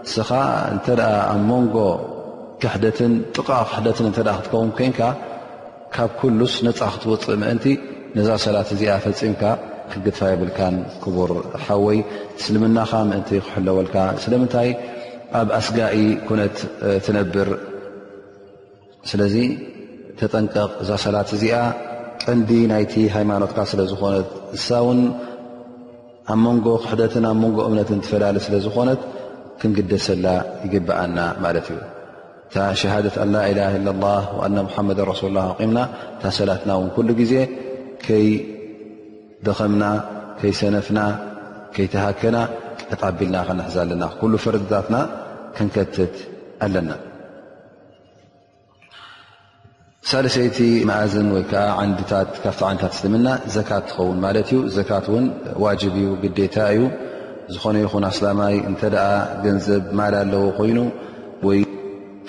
እስኻ 0.07 0.29
እንተ 0.73 0.85
ኣብ 1.33 1.39
ሞንጎ 1.49 1.77
ክሕደትን 2.61 3.13
ጥቃ 3.37 3.49
ክሕደትን 3.69 4.07
ተ 4.17 4.19
ክትከውን 4.27 4.69
ኮይንካ 4.77 4.99
ካብ 5.95 6.11
ኩሉስ 6.19 6.53
ነፃ 6.65 6.79
ክትውፅእ 6.93 7.37
ምእንቲ 7.41 7.65
ነዛ 8.17 8.29
ሰላት 8.45 8.69
እዚኣ 8.75 8.91
ፈፂምካ 9.03 9.43
ክትግድፋ 9.91 10.19
የብልካን 10.31 10.75
ክቡር 11.03 11.31
ሓወይ 11.65 11.99
እስልምናካ 12.39 12.91
ምእንቲ 13.09 13.29
ክሕለወልካ 13.45 13.95
ስለምንታይ 14.23 14.69
ኣብ 15.41 15.47
ኣስጋኢ 15.59 15.97
ኩነት 16.27 16.57
ትነብር 17.05 17.49
ስለዚ 19.11 19.35
ተጠንቀቕ 20.19 20.71
እዛ 20.83 20.89
ሰላት 21.05 21.29
እዚኣ 21.39 21.55
ቀንዲ 22.23 22.51
ናይቲ 22.71 22.93
ሃይማኖትካ 23.15 23.57
ስለዝኾነት 23.71 24.29
ንሳ 24.55 24.67
እውን 24.83 24.99
ኣብ 26.33 26.39
መንጎ 26.45 26.67
ክሕደትን 26.83 27.25
ኣብ 27.31 27.37
መንጎ 27.43 27.57
እምነትን 27.69 28.01
ትፈላለ 28.05 28.37
ስለዝኾነት 28.47 29.01
ክንግደሰላ 29.61 30.25
ይግበኣና 30.65 31.17
ማለት 31.45 31.67
እዩ 31.73 31.79
ሸሃደት 32.81 33.15
ላላ 33.33 33.63
ላ 33.85 34.11
ና 34.55 34.61
ሙሓመድ 34.67 34.99
ሱ 35.21 35.29
ላ 35.37 35.41
ኣምና 35.63 35.77
እታ 36.15 36.23
ሰላትና 36.39 36.71
ውን 36.79 36.89
ኩሉ 36.95 37.07
ግዜ 37.21 37.33
ከይደኸምና 38.05 39.83
ከይ 40.39 40.51
ሰነፍና 40.59 40.99
ከይተሃከና 41.75 42.37
ቢልና 43.19 43.37
ክነ 43.47 43.61
ኣለና 43.83 44.03
ኩ 44.21 44.29
ፍርድታትና 44.43 44.97
ክንከትት 45.57 46.15
ኣለና 46.65 46.91
ሳለሰይቲ 50.09 50.57
መእዝን 50.89 51.27
ወይዓ 51.35 51.53
ካብቲ 52.09 52.59
ንታት 52.75 52.93
ስምና 53.01 53.27
ዘካት 53.55 53.85
ትኸውን 53.91 54.17
ማለት 54.25 54.49
እዩ 54.53 54.59
ዘት 54.75 54.91
ን 55.23 55.25
ዋጅ 55.63 55.81
ዩ 56.03 56.11
ግዴታ 56.23 56.57
እዩ 56.73 56.81
ዝኾነ 57.55 57.75
ይኹን 57.85 58.05
ኣስላማይ 58.11 58.55
እተ 58.71 58.83
ገንዘብ 59.45 59.83
ማል 59.99 60.15
ኣለዎ 60.21 60.43
ኮይኑ 60.59 60.77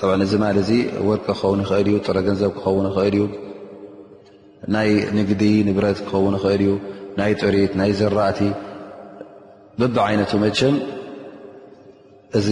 ጠብ 0.00 0.10
እዚ 0.24 0.32
ማ 0.40 0.46
እዚ 0.62 0.70
ወርቂ 1.08 1.24
ክኸውን 1.26 1.60
ይኽእል 1.64 1.86
እዩ 1.90 1.98
ጥረ 2.06 2.16
ገንዘብ 2.26 2.50
ክኸውን 2.56 2.86
ይኽእል 2.90 3.14
እዩ 3.20 3.24
ናይ 4.74 4.90
ንግዲ 5.18 5.42
ንብረት 5.68 5.98
ክኸውን 6.08 6.34
ይኽእል 6.38 6.62
እዩ 6.66 6.72
ናይ 7.18 7.32
ጡሪት 7.40 7.72
ናይ 7.80 7.90
ዘራእቲ 8.00 8.40
በብ 9.80 9.96
ዓይነቱ 10.06 10.32
መቸም 10.44 10.76
እዚ 12.40 12.48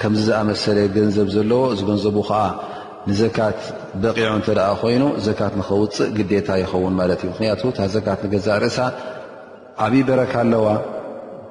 ከምዚ 0.00 0.24
ዝኣመሰለ 0.30 0.78
ገንዘብ 0.96 1.28
ዘለዎ 1.36 1.60
እዚ 1.74 1.80
ገንዘቡ 1.90 2.16
ከዓ 2.30 2.40
ንዘካት 3.10 3.60
በቂዑ 4.02 4.30
እተደኣ 4.40 4.68
ኮይኑ 4.82 5.04
ዘካት 5.26 5.52
ንኽውፅእ 5.60 6.10
ግዴታ 6.16 6.48
ይኸውን 6.62 6.94
ማለት 7.02 7.20
እዩ 7.24 7.28
ምክንያቱ 7.34 7.62
ታ 7.76 7.80
ዘካት 7.96 8.18
ንገዛእ 8.26 8.58
ርእሳ 8.64 8.78
ዓብዪ 9.84 9.94
በረካ 10.08 10.34
ኣለዋ 10.44 10.66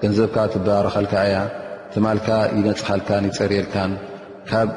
ገንዘብካ 0.02 0.38
ትበረኸልካ 0.54 1.14
እያ 1.30 1.38
ትማልካ 1.94 2.28
ይመፅሓልካን 2.58 3.26
ይፀርየልካን 3.32 3.92
ካብ 4.50 4.70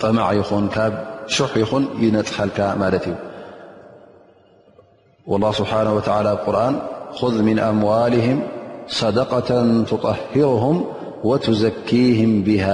ጠማዕ 0.00 0.30
ይኹን 0.40 0.64
ካብ 0.74 0.92
ሽሕ 1.34 1.52
ይኹን 1.64 1.84
ይነፅሐልካ 2.04 2.58
ማለት 2.84 3.06
እዩ 3.10 3.14
والله 5.30 5.50
ስሓه 5.60 5.88
و 5.96 5.98
ርን 6.54 6.74
ذ 7.36 7.40
من 7.48 7.56
ኣምዋልهም 7.70 8.38
صደقة 9.00 9.50
ትطሂርهም 9.88 10.76
وዘኪهም 11.28 12.32
بሃ 12.46 12.64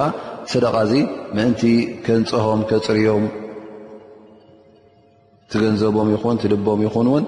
ደ 0.64 0.66
ዚ 0.92 0.94
ምእንቲ 1.36 1.62
ከንፅሆም 2.06 2.60
ከፅርዮም 2.70 3.26
ገንዘቦም 5.64 6.08
ይኹን 6.16 6.36
ትልቦም 6.42 6.80
ይኹን 6.86 7.08
ውን 7.14 7.24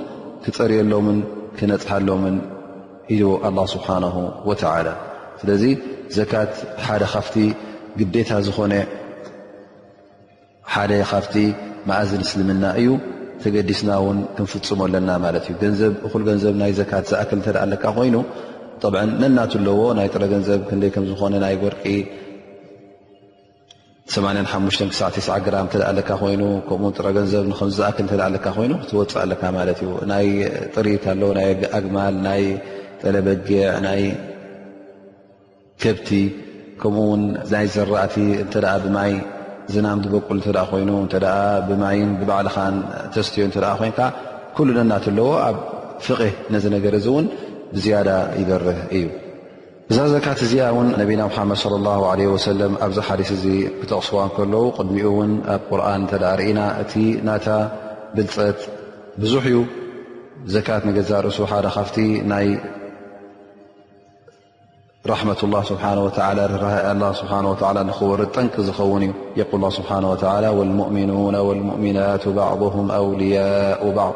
ክፀርየሎምን 0.46 1.20
ክነፅሓሎምን 1.58 2.36
ኢ 3.14 3.18
ኣ 3.48 3.52
ስብሓን 3.74 4.04
ወተላ 4.50 4.88
ስለዚ 5.42 5.64
ዘካት 6.18 6.54
ሓደ 6.86 7.04
ካፍቲ 7.14 7.36
ግዴታ 8.00 8.30
ዝኾነ 8.48 8.74
ሓደ 10.74 10.92
ካፍቲ 11.12 11.36
ማእዝን 11.90 12.22
እስልምና 12.26 12.64
እዩ 12.82 12.90
ተገዲስና 13.44 13.90
ውን 14.06 14.20
ክንፍፅመ 14.38 14.82
ለና 14.94 15.10
ማለት 15.26 15.46
እዩ 15.54 15.74
እኹ 16.08 16.14
ገንዘብ 16.30 16.56
ናይ 16.62 16.72
ዘካት 16.80 17.06
ዝእክል 17.12 17.40
እተደኣ 17.44 17.64
ለካ 17.74 17.84
ኮይኑ 17.98 18.16
ዓ 19.02 19.04
ነናት 19.22 19.52
ኣለዎ 19.60 19.80
ናይ 20.00 20.08
ጥረ 20.14 20.24
ገንዘብ 20.34 20.60
ክንደይ 20.70 20.92
ከም 20.96 21.06
ዝኾነ 21.12 21.34
ናይ 21.46 21.56
ወርቂ 21.66 21.84
8ሓሙ 24.16 24.66
ክሳዕ 25.16 25.36
ግራም 25.46 25.66
እተኣ 25.70 25.88
ለካ 25.96 26.10
ኮይኑ 26.20 26.42
ከምኡ 26.68 26.92
ጥረ 26.98 27.08
ገንዘብ 27.16 27.42
ንከምዝኣክል 27.50 28.06
እተኣ 28.10 28.24
ካ 28.46 28.54
ኮይኑ 28.58 28.74
ክትወፅእ 28.82 29.20
ኣለካ 29.24 29.42
ማለት 29.56 29.80
እዩ 29.86 29.90
ናይ 30.12 30.28
ጥሪት 30.74 31.06
ኣለዎ 31.14 31.30
ናይ 31.38 31.50
ኣግማል 31.80 32.16
ናይ 32.28 32.44
ጠለበጊዕ 33.02 33.66
ናይ 33.86 34.04
ከብቲ 35.84 36.10
ከምኡውን 36.82 37.24
ናይ 37.54 37.66
ዘራእቲ 37.76 38.16
እተ 38.46 38.54
ብማይ 38.86 39.12
ዝናም 39.76 40.00
ዝበቁል 40.08 40.40
እተ 40.44 40.48
ኮይኑ 40.72 40.90
እ 41.04 41.22
ብማይን 41.70 42.12
ብባዕልኻን 42.22 42.76
ተስትዮ 43.16 43.44
እተ 43.52 43.58
ኮይንካ 43.84 44.00
ኩሉ 44.56 44.70
ናትኣለዎ 44.96 45.28
ኣብ 45.48 45.58
ፍቅሕ 46.10 46.32
ነዚ 46.54 46.66
ነገር 46.78 46.94
እዚ 47.02 47.08
እውን 47.14 47.26
ብዝያዳ 47.76 48.10
ይበርህ 48.42 48.80
እዩ 48.98 49.06
እዛ 49.92 49.98
ዘካት 50.14 50.40
እዚ 50.46 50.54
ነና 50.88 51.04
ድ 51.10 51.56
صى 51.64 51.68
الله 51.80 52.00
عله 52.12 52.28
ኣብዚ 52.86 52.98
ሓ 53.08 53.10
ብተقስዋ 53.80 54.18
ቅድሚኡ 54.78 55.06
ኣብ 55.54 55.70
ርن 55.80 56.04
ርእና 56.40 56.60
እ 56.82 56.84
ብፀት 58.16 58.60
ብዙح 59.22 59.46
እዩ 59.52 59.58
ዘት 60.54 60.68
ርእሱ 61.26 61.40
ሓ 61.52 61.62
ካ 61.76 61.80
ይ 62.08 62.50
ራحة 65.14 65.40
الله 65.48 65.62
نه 67.90 68.00
ه 68.00 68.32
ጠን 68.36 68.48
ዝውን 68.68 69.04
እዩ 69.10 69.44
ه 69.90 70.34
ه 70.46 70.50
والؤ 70.58 71.42
والؤናت 71.50 72.24
عضه 72.52 72.76
أውليء 73.02 73.82
بعض 74.00 74.16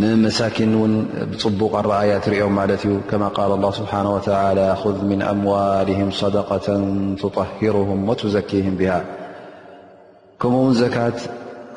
መሳኪን 0.00 0.70
ብፅቡቅ 1.30 1.72
ረኣي 1.86 2.10
ትሪኦም 2.24 2.52
ማት 2.58 2.82
ዩ 2.88 2.92
ከ 3.10 3.12
الله 3.58 3.70
ስه 3.78 3.92
وى 4.12 4.90
ذ 4.96 4.98
من 5.12 5.20
أمዋله 5.34 6.00
صدقة 6.22 6.66
طهرهም 7.38 8.00
وዘኪهም 8.10 8.74
ب 8.80 8.82
ከምኡ 10.40 10.58
ውን 10.66 10.74
ዘካት 10.82 11.18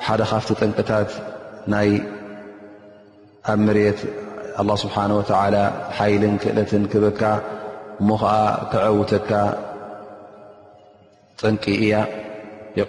ሓደ 0.07 0.21
ካፍቲ 0.31 0.49
ጥንቅታት 0.59 1.09
ይ 1.87 1.91
ኣብ 3.53 3.61
ት 3.97 4.01
الله 4.61 4.75
ስه 4.81 4.87
و 5.17 5.21
ሓል 5.29 6.25
ክእለት 6.41 6.71
ክብካ 6.91 7.21
ሞ 8.07 8.19
ዓ 8.33 8.33
ተعውተካ 8.71 9.31
ጥንቂ 11.39 11.63
እያ 11.85 11.93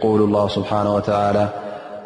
قل 0.05 0.20
الله 0.27 0.44
سبሓنه 0.57 0.90
ولى 0.99 1.44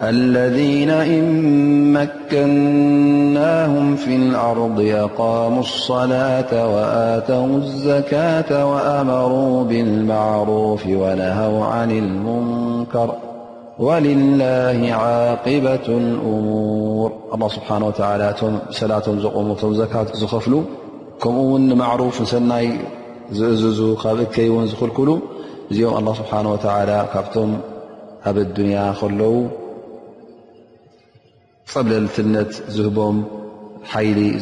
الذين 0.03 0.91
إن 0.91 1.93
مكناهم 1.93 3.97
في 3.97 4.17
الأرض 4.17 4.81
أقاموا 4.81 5.61
الصلاة 5.61 6.75
وآتوا 6.75 7.57
الزكاة 7.57 8.67
وأمروا 8.73 9.65
بالمعروف 9.65 10.87
ونهوا 10.87 11.65
عن 11.65 11.91
المنكر 11.91 13.13
ولله 13.79 14.93
عاقبة 14.93 15.75
الأمور 15.89 17.13
الله 17.35 17.49
سبحانه 17.49 17.87
وتعالى 17.87 18.35
سلاتهم 18.71 19.17
م 19.51 19.55
خفلو 20.27 20.63
كمن 21.23 21.75
معروف 21.79 22.29
سني 22.29 22.79
كن 23.99 24.25
خلكلو 24.81 25.19
يم 25.81 25.93
الله 26.01 26.15
سبحانه 26.21 26.51
وتعالى 26.53 26.99
تم 27.35 27.51
ب 28.35 28.39
الدنيا 28.47 28.95
لو 29.21 29.45
ل 31.71 31.71
الن 31.75 32.07
م 33.05 33.23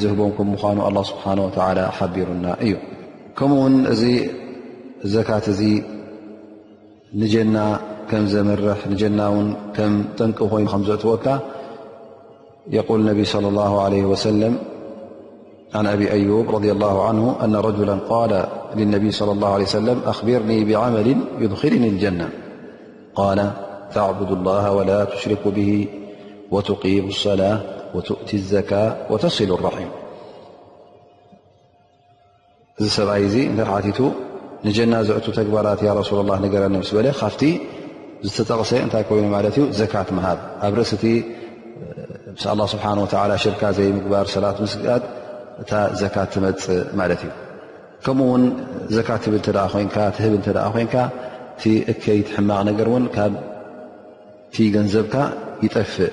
ل 0.00 0.80
الله 0.88 1.04
سبحانه 1.12 1.42
وتعالىرنن 1.46 2.48
ا 2.64 2.68
ن 9.90 9.94
تنو 10.18 11.14
يقول 12.78 12.98
انبي 13.10 13.24
لى 13.42 13.48
الله 13.52 13.72
عليه 13.84 14.04
وسلم 14.12 14.52
عن 15.78 15.84
أبي 15.94 16.06
أيوبرض 16.16 16.64
الله 16.76 16.94
عنه 17.08 17.24
أن 17.44 17.52
رجلا 17.68 17.94
ال 18.24 18.32
للنبي 18.78 19.10
صلى 19.18 19.32
اللهعليه 19.36 19.66
سلم 19.80 19.98
أخبرني 20.12 20.58
بعمل 20.68 21.08
يدخلني 21.42 21.88
الجنة 21.94 22.26
قال 23.20 23.38
تعبد 23.96 24.30
الله 24.38 24.64
ولا 24.78 25.00
تشركو 25.12 25.50
به 25.58 25.72
صላة 26.52 27.54
ዘ 28.50 28.54
ተሲሉ 29.22 29.52
ም 29.84 29.88
እዚ 32.80 32.86
ሰብኣይ 32.96 33.22
እዚ 33.26 33.36
ቱ 33.98 34.00
ንጀናዝዕ 34.66 35.16
ተግባራት 35.38 35.80
ሱ 36.08 36.10
ገረኒ 36.54 36.74
ለ 37.06 37.08
ካብቲ 37.20 37.42
ዝተጠቕሰ 38.26 38.70
እታይ 38.86 39.02
ይኑ 39.20 39.28
ዩ 39.58 39.64
ዘካት 39.78 40.08
ሃብ 40.26 40.38
ኣብ 40.64 40.72
ርእቲ 40.78 41.04
ስብሓه 42.42 43.36
ሽርካ 43.44 43.62
ዘይምግባር 43.78 44.26
ሰላት 44.34 44.56
ስግ 44.72 44.86
እታ 45.62 45.72
ዘ 46.00 46.02
ትመፅእ 46.32 46.80
ማለት 47.00 47.20
እዩ 47.26 47.30
ከምኡውን 48.04 48.42
ዘ 48.96 48.98
ብ 49.32 50.46
ይትማቕ 52.20 52.66
ገር 52.80 52.88
ካ 53.16 53.18
ገንዘብካ 54.74 55.14
ይጠፍእ 55.64 56.12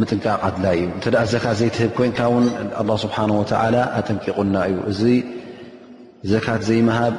ምጥንቃ 0.00 0.26
ድላይ 0.54 0.78
እ 0.80 0.84
እንተ 0.96 1.04
ዘካት 1.32 1.56
ዘይትህብ 1.60 1.90
ኮይንካ 1.98 2.20
ውን 2.34 2.46
ስብሓ 3.04 3.16
ወተ 3.40 3.50
ኣጠንቂቁና 3.98 4.54
እዩ 4.70 4.76
እዚ 4.92 5.00
ዘካት 6.32 6.60
ዘይመሃብ 6.68 7.14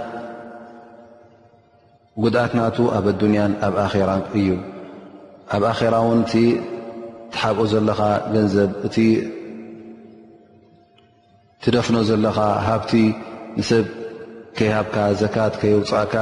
ጉድኣትናቱ 2.23 2.77
ኣብ 2.97 3.05
ኣዱንያን 3.13 3.53
ኣብ 3.67 3.73
ኣራ 3.85 4.09
እዩ 4.39 4.49
ኣብ 5.55 5.63
ኣራ 5.71 5.95
እውን 6.05 6.21
እቲ 6.25 6.33
ትሓብኦ 7.33 7.63
ዘለካ 7.73 8.01
ገንዘብ 8.33 8.71
እቲ 8.87 8.95
ትደፍኖ 11.63 11.97
ዘለካ 12.09 12.39
ሃብቲ 12.67 12.91
ንሰብ 13.59 13.85
ከይሃብካ 14.57 14.95
ዘካት 15.21 15.53
ከይውፃእካ 15.61 16.13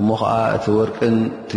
እሞ 0.00 0.08
ከዓ 0.20 0.32
እቲ 0.56 0.64
ወርቅን 0.80 1.16
እቲ 1.42 1.52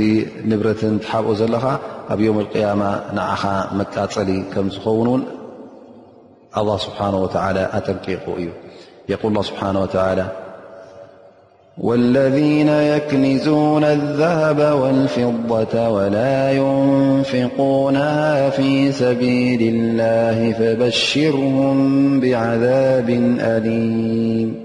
ንብረትን 0.49 0.95
ትሓብኦ 1.03 1.31
ዘለኻ 1.41 1.65
بيوم 2.11 2.39
القيامة 2.39 3.01
نعخ 3.13 3.45
مل 3.73 4.43
كمزخونون 4.55 5.23
الله 6.57 6.77
سبحانه 6.77 7.17
وتعالى 7.17 7.69
أتمكي 7.73 8.11
يقول 9.09 9.31
الله 9.31 9.41
سبحانه 9.41 9.81
وتعالى 9.81 10.25
والذين 11.77 12.67
يكنزون 12.67 13.83
الذهب 13.83 14.59
والفضة 14.59 15.89
ولا 15.89 16.51
ينفقونها 16.51 18.49
في 18.49 18.91
سبيل 18.91 19.61
الله 19.75 20.53
فبشرهم 20.53 22.19
بعذاب 22.19 23.09
أليم 23.39 24.62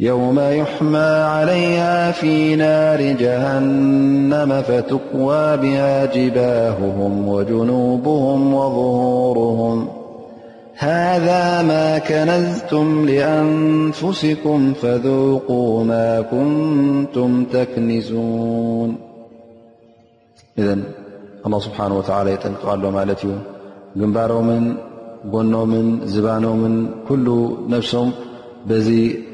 يوم 0.00 0.38
يحمى 0.40 1.10
عليها 1.36 2.12
في 2.12 2.56
نار 2.56 3.00
جهنم 3.00 4.62
فتقوى 4.62 5.56
بها 5.56 6.04
جباههم 6.06 7.28
وجنوبهم 7.28 8.54
وظهورهم 8.54 9.88
هذا 10.74 11.62
ما 11.62 11.98
كنزتم 11.98 13.06
لأنفسكم 13.06 14.72
فذوقوا 14.72 15.84
ما 15.84 16.20
كنتم 16.20 17.44
تكنزون 17.44 18.96
إذن 20.58 20.82
الله 21.46 21.60
سبحانه 21.60 21.96
وتعالى 21.98 22.32
يتلعلهما 22.32 23.04
لتي 23.04 23.36
جنبارو 23.96 24.40
من 24.42 24.74
نومن 25.32 26.06
زبانهمن 26.06 26.88
كل 27.08 27.50
نفسهم 27.68 28.12
بزي 28.66 29.25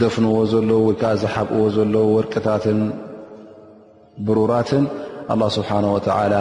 ደፍንዎ 0.00 0.38
ዘለዉ 0.50 0.78
ወይከዓ 0.88 1.10
ዝሓብእዎ 1.20 1.62
ዘለ 1.76 1.94
ወርቅታትን 2.16 2.80
ብሩራትን 4.26 4.84
ኣላ 5.32 5.42
ስብሓ 5.56 5.70
ወተላ 5.94 6.34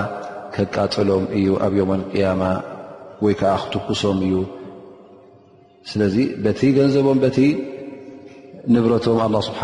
ከቃፅሎም 0.56 1.24
እዩ 1.38 1.48
ኣብ 1.66 1.74
ዮም 1.80 1.92
ያማ 2.22 2.44
ወይከዓ 3.26 3.54
ክትኩሶም 3.62 4.18
እዩ 4.28 4.36
ስለዚ 5.92 6.16
በቲ 6.46 6.62
ገንዘቦም 6.78 7.20
በቲ 7.24 7.38
ንብረቶም 8.76 9.36
ስብሓ 9.50 9.64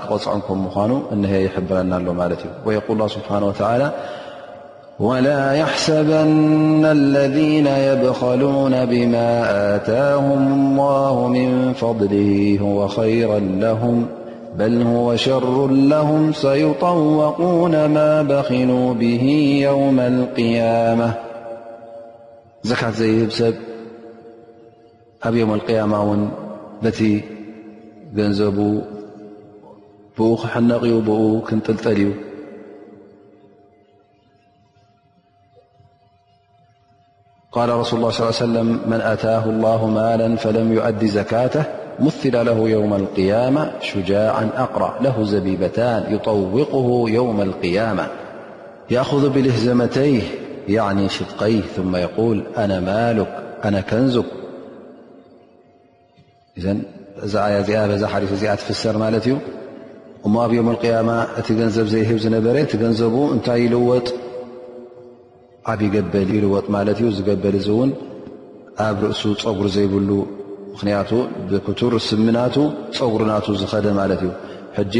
ክቐፅዖምከም 0.00 0.60
ምኳኑ 0.66 0.92
እነሀ 1.16 1.34
ይሕብረና 1.46 1.92
ሎ 2.06 2.14
ማለት 2.20 2.42
እዩ 2.46 2.52
ወይል 2.68 3.02
ስብሓ 3.16 3.30
ولا 5.00 5.52
يحسبن 5.52 6.84
الذين 6.84 7.66
يبخلون 7.66 8.86
بما 8.86 9.40
آتاهم 9.76 10.46
الله 10.52 11.28
من 11.28 11.72
فضله 11.72 12.58
هو 12.62 12.88
خيرا 12.88 13.38
لهم 13.38 14.06
بل 14.58 14.82
هو 14.82 15.16
شر 15.16 15.66
لهم 15.68 16.32
سيطوقون 16.32 17.86
ما 17.86 18.22
بخنوا 18.22 18.94
به 18.94 19.58
يوم 19.62 20.00
القيامة 20.00 21.14
ذكعت 22.66 22.94
زي 22.94 23.26
بسب 23.26 23.54
ب 25.26 25.34
يوم 25.34 25.54
القيامة 25.54 26.00
أون 26.02 26.30
بتي 26.82 27.22
جنزبو 28.14 28.80
بوخ 30.18 30.46
حنقي 30.46 30.90
بو 31.00 31.40
كنلتلي 31.40 32.12
قال 37.52 37.68
رسول 37.70 38.00
اله 38.00 38.10
صلى 38.10 38.26
ل 38.26 38.26
عليه 38.26 38.28
وسلم 38.36 38.80
من 38.86 39.00
أتاه 39.00 39.44
الله 39.44 39.86
مالا 39.86 40.36
فلم 40.36 40.72
يؤدي 40.72 41.08
زكاته 41.08 41.64
مثل 42.00 42.46
له 42.46 42.68
يوم 42.68 42.94
القيامة 42.94 43.72
شجاعا 43.80 44.50
أقرأ 44.56 45.02
له 45.02 45.24
زبيبتان 45.24 46.14
يطوقه 46.14 47.10
يوم 47.10 47.40
القيامة 47.40 48.06
يأخذ 48.90 49.30
بلهزمتيه 49.30 50.22
يعني 50.68 51.08
شدقيه 51.08 51.60
ثم 51.60 51.96
يقول 51.96 52.42
أنا 52.58 52.80
مالك 52.80 53.28
أنا 53.64 53.80
كنزك 53.80 54.24
إذ 56.58 58.56
فسر 58.56 58.98
مالت 58.98 59.28
م 60.24 60.54
يم 60.54 60.68
القيامة 60.74 61.24
تنب 61.46 61.68
زينر 61.92 62.64
تنزب 62.64 63.14
نتيلوت 63.36 64.14
ዓብይገበል 65.72 66.28
ይርወጥ 66.36 66.66
ማለት 66.76 66.98
እዩ 67.00 67.06
እዚገበል 67.12 67.54
እዚ 67.60 67.68
እውን 67.74 67.90
ኣብ 68.86 68.98
ርእሱ 69.08 69.22
ፀጉሪ 69.42 69.68
ዘይብሉ 69.76 70.10
ምክንያቱ 70.72 71.10
ብክቱር 71.50 71.92
ስምናቱ 72.08 72.56
ፀጉሪናቱ 72.98 73.46
ዝኸደ 73.60 73.86
ማለት 74.00 74.20
እዩ 74.26 74.30
ሕጂ 74.78 74.94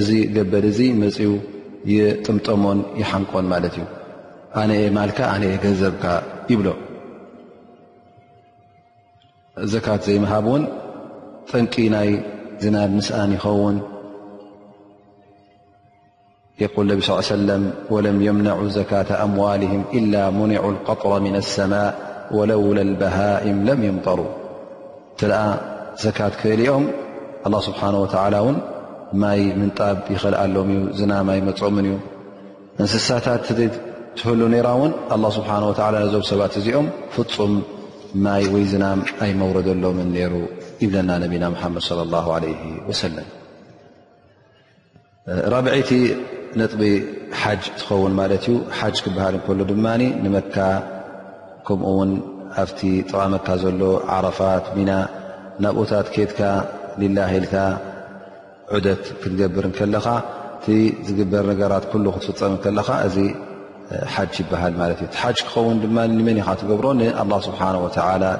እዚ 0.00 0.08
ገበል 0.36 0.64
እዙ 0.70 0.80
መፅኡ 1.02 1.30
ጥምጠሞን 2.26 2.78
ይሓንቆን 3.00 3.46
ማለት 3.52 3.74
እዩ 3.78 3.84
ኣነአ 4.60 4.84
ማልካ 4.98 5.18
ኣነአ 5.34 5.56
ገንዘብካ 5.64 6.04
ይብሎ 6.52 6.68
እዚካት 9.64 10.00
ዘይምሃብ 10.08 10.46
እውን 10.50 10.64
ጠንቂ 11.50 11.74
ናይ 11.94 12.10
ዝናብ 12.62 12.90
ምስኣን 12.96 13.30
ይኸውን 13.36 13.76
ል 16.60 16.84
ነብ 16.90 17.00
صلى 17.00 17.44
ለ 17.50 17.52
وለም 17.94 18.18
يምነع 18.28 18.56
ዘካة 18.76 19.08
أምዋልهም 19.26 19.82
إላ 19.98 20.14
ሙኒع 20.38 20.60
القطረ 20.74 21.12
ምن 21.24 21.34
الሰማء 21.42 21.90
ወለውለ 22.36 22.78
لበሃئም 22.90 23.58
ለም 23.68 23.80
يምጠሩ 23.88 24.20
ተአ 25.20 25.42
ዘካት 26.04 26.34
ክእልኦም 26.40 26.84
له 27.52 27.60
ስብሓنه 27.68 27.98
و 28.04 28.48
ን 28.54 28.56
ማይ 29.22 29.40
ምንጣብ 29.60 29.96
ይኽልኣሎም 30.14 30.68
እ 30.76 30.78
ዝናም 30.98 31.26
ኣይመፅኦምን 31.34 31.84
እዩ 31.88 31.94
እንስሳታት 32.80 33.44
እ 33.54 33.68
ትህሉ 34.18 34.40
ነራ 34.54 34.66
ውን 34.80 34.92
له 35.22 35.28
ስብሓه 35.38 35.58
ነዞብ 36.04 36.22
ሰባት 36.30 36.52
እዚኦም 36.60 36.86
ፍፁም 37.14 37.52
ማይ 38.24 38.42
ወይ 38.54 38.64
ዝናም 38.72 38.98
ኣይመوረደሎምን 39.24 40.08
ነይሩ 40.16 40.34
ይብለና 40.82 41.10
ነቢና 41.24 41.44
ሓመድ 41.62 41.82
صلى 41.90 42.02
الله 42.06 42.26
عل 42.36 42.44
وሰለ 42.88 43.16
ንጥቢ 46.60 46.82
ሓጅ 47.40 47.62
ትኸውን 47.80 48.12
ማለት 48.20 48.42
ዩ 48.50 48.54
ሓጅ 48.78 48.96
ክበሃል 49.04 49.34
እከሉ 49.38 49.58
ድማ 49.70 49.86
ንመካ 50.24 50.54
ከምኡ 51.66 51.88
ውን 51.98 52.10
ኣብቲ 52.62 52.80
ጥቐመካ 53.10 53.46
ዘሎ 53.62 53.82
ዓረፋት 54.16 54.64
ና 54.88 54.92
ናብኡታት 55.64 56.06
ኬድካ 56.16 56.40
ልካ 57.44 57.54
ዑደት 58.76 59.02
ክትገብር 59.22 59.64
ከለኻ 59.78 60.06
ቲ 60.64 60.66
ዝግበር 61.06 61.44
ነገራት 61.52 61.84
ክትፍፀም 61.90 62.54
ከለኻ 62.64 62.88
እዚ 63.08 63.16
ሓጅ 64.14 64.32
ይበሃል 64.42 64.74
ማለ 64.80 64.90
እ 65.06 65.08
ሓጅ 65.22 65.38
ክኸውን 65.48 65.76
ድ 65.82 65.86
መን 66.26 66.38
ኻ 66.46 66.56
ትገብሮ 66.60 66.86
ንه 67.00 67.06
ስብሓ 67.48 67.60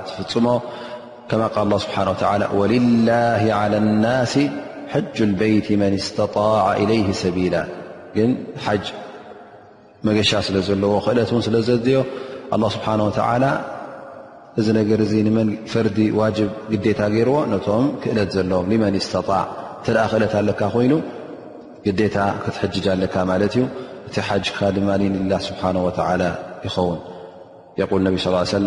ትፍፅሞ 0.07 0.47
ከ 1.31 1.66
ል 1.71 1.73
ስብሓ 1.87 1.97
ላه 2.09 2.19
على 3.61 3.77
لናስ 3.87 4.35
ج 5.16 5.19
لበይት 5.31 5.66
መن 5.81 5.92
اስተጣع 6.01 6.62
إلይه 6.83 7.07
ሰቢላ 7.25 7.57
ግን 8.18 8.31
ሓጅ 8.64 8.87
መገሻ 10.07 10.31
ስለ 10.46 10.57
ዘለዎ 10.68 10.92
ክእለት 11.05 11.31
ውን 11.35 11.42
ስለዘድኦ 11.46 12.00
ኣ 12.55 12.57
ስብሓه 12.74 12.96
ተላ 13.16 13.44
እዚ 14.61 14.66
ነገር 14.81 14.98
እዚ 15.07 15.12
ንመን 15.26 15.48
ፈርዲ 15.72 15.98
ዋጅብ 16.20 16.50
ግዴታ 16.72 17.00
ገይርዎ 17.14 17.38
ነቶም 17.52 17.87
ክእለት 18.02 18.31
ዘለዎ 18.37 18.61
መን 18.85 18.96
ስተጣዕ 19.07 19.42
ተኣ 19.87 19.98
ክእለት 20.12 20.33
ኣለካ 20.40 20.61
ኮይኑ 20.74 20.92
ግዴታ 21.87 22.16
ክትሕጅጅ 22.44 22.87
ኣለካ 22.94 23.14
ማለት 23.31 23.52
እዩ 23.57 23.64
እቲ 24.09 24.14
ሓጅ 24.29 24.46
ካ 24.57 24.70
ድማኒንላ 24.76 25.33
ስብሓ 25.48 25.62
ወ 25.87 25.90
ይኸውን 26.66 26.98
የል 27.81 27.96
ነብ 28.07 28.14
ص 28.24 28.55
ሰለ 28.59 28.66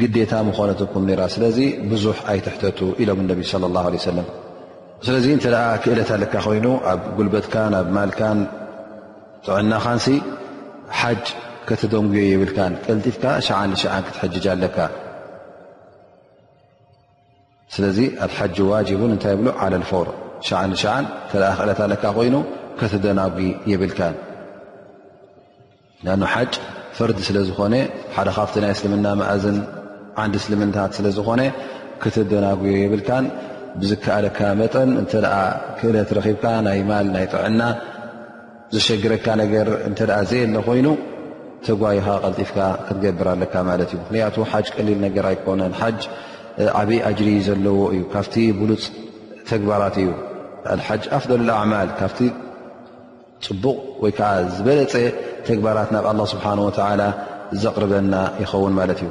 ግታ 0.00 0.32
ኮነትኩም 0.58 1.04
ራ 1.20 1.24
ስለዚ 1.34 1.58
ብዙሕ 1.92 2.16
ኣይትሕተቱ 2.32 2.78
ኢሎም 3.02 3.18
ه 3.30 4.22
ስለዚ 5.06 5.26
ተ 5.42 5.46
ክእለት 5.82 6.08
ኣለካ 6.14 6.34
ኮይኑ 6.44 6.66
ኣብ 6.90 7.00
ጉልበትካን 7.16 7.72
ኣብ 7.80 7.88
ማልካን 7.96 8.38
ጥዕናኻን 9.46 9.98
ሓጅ 11.00 11.22
ከተደንጉዮ 11.68 12.22
ይብልካን 12.32 12.72
ጢትካ 13.06 13.24
ሸ 13.46 13.50
ክት 14.06 14.34
ኣለካ 14.54 14.78
ስለዚ 17.74 17.98
ኣብ 18.24 18.30
ሓ 18.38 18.48
ዋጅ 18.70 18.88
እታይ 19.16 19.36
ብ 19.44 19.82
ፈር 19.90 20.08
ክእለት 21.30 21.80
ኣለ 21.86 21.92
ኮይኑ 22.16 22.36
ከተደናጉ 22.80 23.38
የብልካ 23.72 24.00
ን 26.04 26.22
ሓጭ 26.32 26.52
ፍርዲ 26.96 27.18
ስለዝኮነ 27.28 27.74
ሓደ 28.16 28.28
ካብቲ 28.36 28.54
ናይ 28.62 28.72
እስልምና 28.74 29.06
መእዝን 29.20 29.56
ሓንዲ 30.18 30.34
እስልምንታት 30.42 30.92
ስለዝኾነ 30.96 31.42
ክትደናጉ 32.02 32.60
የብልካን 32.70 33.26
ብዝከኣለካ 33.80 34.38
መጠን 34.60 34.90
እንተ 35.00 35.12
ክእለትረኺብካ 35.78 36.44
ናይ 36.66 36.80
ማል 36.88 37.06
ናይ 37.16 37.26
ጥዕና 37.32 37.60
ዝሸግረካ 38.74 39.26
ነገር 39.42 39.68
እተ 39.88 40.00
ዘየለ 40.30 40.56
ኮይኑ 40.68 40.88
ተጓይካ 41.66 42.06
ቀልጢፍካ 42.24 42.58
ክትገብር 42.86 43.28
ለካ 43.42 43.54
ማለት 43.70 43.90
እዩ 43.92 43.98
ምክንያቱ 44.02 44.36
ሓጅ 44.52 44.66
ቀሊል 44.76 44.98
ነገር 45.06 45.24
ኣይኮነን 45.30 45.74
ሓጅ 45.82 46.00
ዓበይ 46.80 47.00
ኣጅሪ 47.10 47.30
ዘለዎ 47.48 47.78
እዩ 47.94 48.02
ካብቲ 48.14 48.34
ብሉፅ 48.60 48.84
ተግባራት 49.52 49.96
እዩ 50.02 50.10
ኣልሓጅ 50.74 51.02
ኣፍደል 51.16 51.48
ኣዕማል 51.60 51.90
ካብቲ 52.02 52.20
ፅቡቕ 53.46 53.76
ወይከዓ 54.04 54.30
ዝበለፀ 54.56 54.94
ተግባራት 55.48 55.90
ናብ 55.96 56.06
ኣላ 56.12 56.20
ስብሓን 56.34 56.60
ወተላ 56.68 57.02
ዘቕርበና 57.64 58.14
ይኸውን 58.42 58.72
ማለት 58.78 58.98
እዩ 59.06 59.10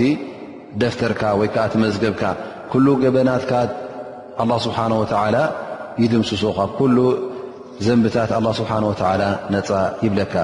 دفترك 0.81 1.23
يك 1.43 1.55
تمزجبك 1.73 2.23
كل 2.73 2.87
جبنت 3.05 3.71
الله 4.43 4.59
سبحانه 4.67 4.97
وتعالى 5.03 5.43
يدمس 6.03 6.31
كل 6.81 6.99
زنبت 7.87 8.17
الله 8.39 8.53
سبحانه 8.61 8.87
وتعالى 8.93 9.29
ن 9.53 9.57
يبلك 10.07 10.35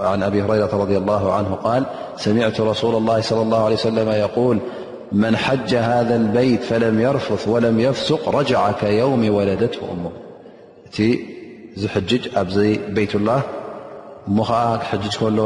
وعن 0.00 0.22
أبي 0.22 0.42
هريرة 0.44 0.70
رضي 0.84 0.96
الله 1.02 1.22
عنه 1.36 1.50
ال 1.76 1.84
سمعة 2.26 2.54
رسول 2.72 2.94
الله 3.00 3.18
صلى 3.28 3.42
الله 3.42 3.60
عليه 3.64 3.76
وسلم 3.80 4.08
يول 4.36 4.58
من 5.22 5.36
حج 5.36 5.70
هذا 5.74 6.16
البيت 6.22 6.62
فلم 6.62 6.94
يرفث 7.00 7.48
ولم 7.48 7.80
يفسق 7.80 8.22
رجعكيوم 8.38 9.22
ولدة 9.36 9.70
وأم 9.82 10.04
ت 10.94 10.98
حجج 11.94 12.22
بي 12.56 12.72
بيت 12.98 13.14
الله 13.20 13.40
እሞ 14.28 14.38
ከዓ 14.48 14.58
ሕጅ 14.88 15.04
ከሎ 15.20 15.40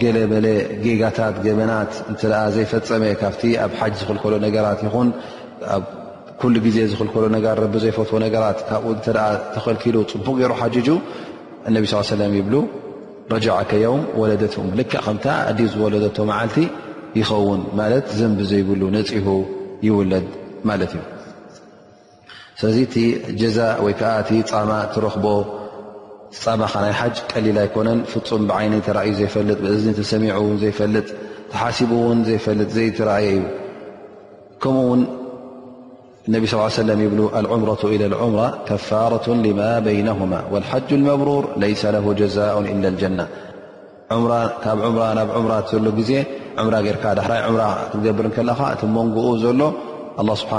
ገለ 0.00 0.16
በለ 0.30 0.46
ጌጋታት 0.84 1.36
ገበናት 1.44 1.92
እን 2.10 2.14
ዘይፈፀመ 2.54 3.02
ካብቲ 3.20 3.42
ኣብ 3.64 3.72
ሓጅ 3.80 3.92
ዝክልከሎ 4.00 4.34
ነገራት 4.46 4.80
ይኹን 4.86 5.08
ብ 5.82 5.84
ኩሉ 6.40 6.54
ግዜ 6.66 6.78
ዝክልከሎ 6.90 7.24
ነገ 7.36 7.46
ረቢ 7.62 7.74
ዘይፈትዎ 7.84 8.16
ነገራት 8.26 8.58
ካብኡ 8.68 8.90
ተከልኪሉ 9.54 9.96
ፅቡቅ 10.10 10.34
ገይሩ 10.40 10.52
ሓጁ 10.60 10.88
እነቢ 11.68 11.84
ስ 11.92 12.02
ሰለ 12.10 12.20
ይብሉ 12.38 12.54
ረጃዓከዮውም 13.34 14.02
ወለደት 14.20 14.54
ል 14.78 14.82
ከም 14.92 15.16
ዲ 15.58 15.66
ዝወለደቶ 15.72 16.16
መዓልቲ 16.30 16.56
ይኸውን 17.20 17.62
ማለት 17.80 18.06
ዘንቢ 18.18 18.40
ዘይብሉ 18.50 18.82
ነፂሁ 18.96 19.26
ይውለድ 19.86 20.26
ማለት 20.70 20.92
እዩ 20.96 21.02
ስለዚ 22.60 22.78
እቲ 22.88 22.94
ጀዛ 23.40 23.58
ወይከዓ 23.86 24.12
እቲ 24.24 24.30
ፃማ 24.50 24.70
ትረክቦ 24.94 25.26
م 26.46 26.60
ናይ 26.84 26.92
ቀሊ 27.32 27.44
ኣكነ 27.62 27.88
ፍፁም 28.12 28.42
ይ 28.64 28.68
ዩ 29.06 29.12
ዘፈጥ 29.18 29.48
እ 29.70 30.02
ሰሚ 30.10 30.24
ዘፈጥ 30.62 31.06
ሓ 31.58 31.78
ዘፈጥ 32.28 32.68
ዘ 32.76 32.82
ዩ 32.88 32.90
ከኡ 34.62 34.78
ን 34.98 35.00
ا 36.38 36.40
صل 36.76 36.90
ብ 37.12 37.14
لምرة 37.52 37.82
إى 37.94 38.00
عምر 38.22 38.40
ከፋرة 38.68 39.26
لم 39.44 39.58
بينه 39.88 40.18
والحج 40.52 40.88
المብرር 41.00 41.44
ليس 41.64 41.82
له 41.94 42.04
جزء 42.20 42.54
إل 42.72 42.84
الجن 42.92 43.20
ዜ 46.08 46.12
ጌር 46.74 46.96
ገብር 48.04 48.26
መንኡ 48.96 49.16
ዘሎ 49.44 49.60
ስብሓ 50.40 50.52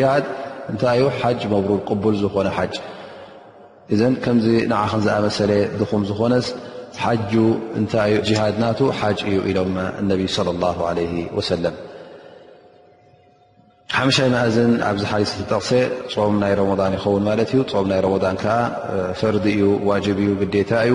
እታይ 0.74 0.98
ዩ 1.02 1.06
ሓ 1.20 1.22
ዝኾነ 2.22 2.50
ዘ 4.00 4.04
ከዚ 4.24 4.46
ዝኣመሰለ 5.06 5.52
ኹም 5.92 6.02
ዝኾነ 6.10 6.34
ታይ 7.94 8.12
ና 8.64 8.74
ሓ 9.00 9.12
እዩ 9.30 9.38
ኢሎ 9.52 9.58
صى 10.36 10.44
الله 10.56 10.78
عه 10.90 11.00
وسل 11.38 11.66
حمشي 13.92 14.30
مأزن 14.30 14.82
عب 14.82 15.04
حلسة 15.04 15.44
تقس 15.50 15.72
م 16.18 16.44
ي 16.52 16.54
رمضان 16.54 16.94
يخون 16.94 17.24
ملت 17.24 17.52
ي 17.56 17.60
م 17.90 17.92
ي 17.98 18.00
رمضان 18.08 18.36
ك 18.44 18.48
فرد 19.20 19.46
ي 19.46 19.64
واجبي 19.64 20.28
بدتا 20.40 20.82
ي 20.84 20.92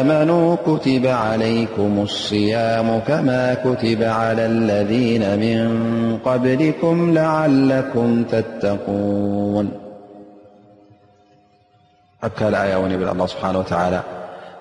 آمنوا 0.00 0.56
كتب 0.68 1.04
عليكم 1.06 1.90
الصيام 2.08 2.88
كما 3.08 3.42
كتب 3.66 4.00
على 4.02 4.44
الذين 4.46 5.22
من 5.44 5.60
قبلكم 6.24 7.14
لعلكم 7.18 8.08
تتقون 8.24 9.66
أك 12.24 12.40
لآية 12.42 12.76
ونيبل 12.76 13.08
الله 13.08 13.26
سبحانه 13.26 13.58
وتعالى 13.58 14.00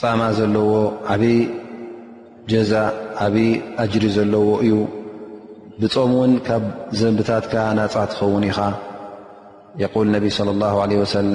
ፃማ 0.00 0.20
ዘለዎ 0.38 0.70
ዓብይ 1.12 1.36
ጀዛ 2.50 2.70
ዓብይ 3.24 3.50
أጅሪ 3.82 4.04
ዘለዎ 4.16 4.46
እዩ 4.64 4.72
ብፆም 5.82 6.12
ውን 6.20 6.32
ካብ 6.46 6.64
ዘንብታትካ 7.00 7.54
ናፃ 7.78 7.94
ትኸውን 8.12 8.44
ኢኻ 8.50 8.58
የقል 9.82 10.06
ነቢ 10.14 10.24
صى 10.36 10.50
الله 10.54 10.74
عله 10.84 10.96
وسل 11.04 11.34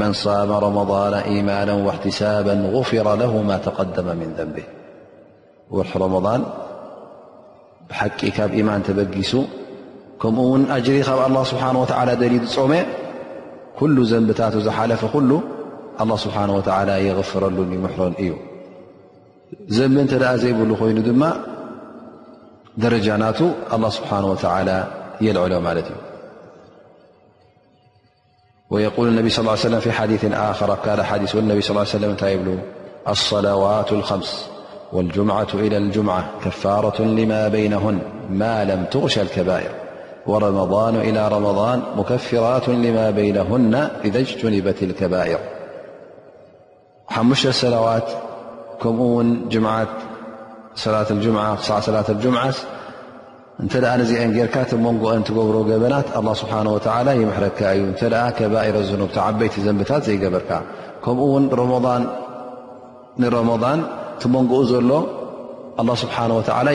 መن 0.00 0.12
صم 0.24 0.50
رمضن 0.66 1.14
إيማና 1.30 1.68
واحتሳب 1.86 2.46
غፍر 2.74 3.06
له 3.22 3.32
ማ 3.48 3.50
ተقدመ 3.66 4.08
من 4.20 4.30
ደንቤ 4.36 4.56
وርح 5.76 5.92
ረመضን 6.02 6.42
ብሓቂ 7.88 8.20
ካብ 8.36 8.50
إيማን 8.58 8.80
ተበጊሱ 8.86 9.32
ከምኡ 10.20 10.46
ውን 10.52 10.62
أጅሪ 10.76 10.96
ካብ 11.08 11.18
اله 11.28 11.42
ስብሓه 11.52 11.68
و 11.82 11.86
ደሊ 12.22 12.34
ፆሜ 12.56 12.72
ኩل 13.78 13.92
ዘንብታት 14.12 14.54
ዝሓለፈ 14.66 15.02
ሉ 15.30 15.32
الله 16.00 16.16
سبحانه 16.16 16.54
وتعالى 16.56 17.08
يغفر 17.08 17.50
لن 17.50 17.78
محر 17.82 18.12
ي 18.20 18.32
نت 19.86 20.12
زيبلي 20.42 21.00
د 21.08 21.10
درجنا 22.84 23.28
الله 23.74 23.90
سبحانه 23.98 24.28
وتعالى 24.32 24.76
ي 25.26 25.30
العلمال 25.34 25.78
ويقول 28.72 29.06
النبي 29.08 29.30
صلىاه 29.36 29.52
علي 29.52 29.66
وسلم 29.66 29.80
في 29.86 29.90
حديث 29.98 30.22
خر 30.60 30.70
كاديث 30.84 31.32
النبي 31.42 31.60
صلى 31.68 31.78
اه 31.78 31.84
عيه 31.84 31.94
سلم 31.96 32.58
الصلوات 33.14 33.90
الخمس 33.92 34.32
والجمعة 34.92 35.50
إلى 35.66 35.76
الجمعة 35.84 36.22
كفارة 36.44 36.98
لما 37.18 37.42
بينهن 37.56 37.98
ما 38.40 38.64
لم 38.70 38.84
تغشى 38.94 39.20
الكبائر 39.22 39.72
والرمضان 40.26 40.94
إلى 40.96 41.22
رمضان 41.28 41.78
مكفرات 41.98 42.68
لما 42.68 43.10
بينهن 43.10 43.74
إذا 44.04 44.18
اجتنبت 44.24 44.78
الكبائر 44.82 45.38
ሓሙሽተ 47.22 47.50
ሰላዋት 47.62 48.06
ከምኡ 48.82 49.00
ው 49.14 49.16
ት 49.88 49.96
ክሳ 51.62 51.78
ሰላ 51.86 51.98
ም 52.18 52.36
እተኣ 53.64 53.86
ነዚአ 54.00 54.20
ጌርካ 54.36 54.56
ተመንጎኦን 54.70 55.24
ትገብሮ 55.28 55.56
ገበናት 55.70 56.06
ስብሓ 56.40 56.54
ይረካ 57.18 57.58
እዩ 57.78 57.82
ከባረ 58.38 58.76
ዝኖ 58.90 59.02
ዓበይቲ 59.26 59.56
ዘንብታት 59.66 60.02
ዘይገበርካ 60.08 60.50
ከምኡው 61.04 61.34
ረ 61.60 61.92
ንረض 63.22 63.64
ቲመንኡ 64.22 64.52
ዘሎ 64.72 64.90
ስብሓ 66.04 66.16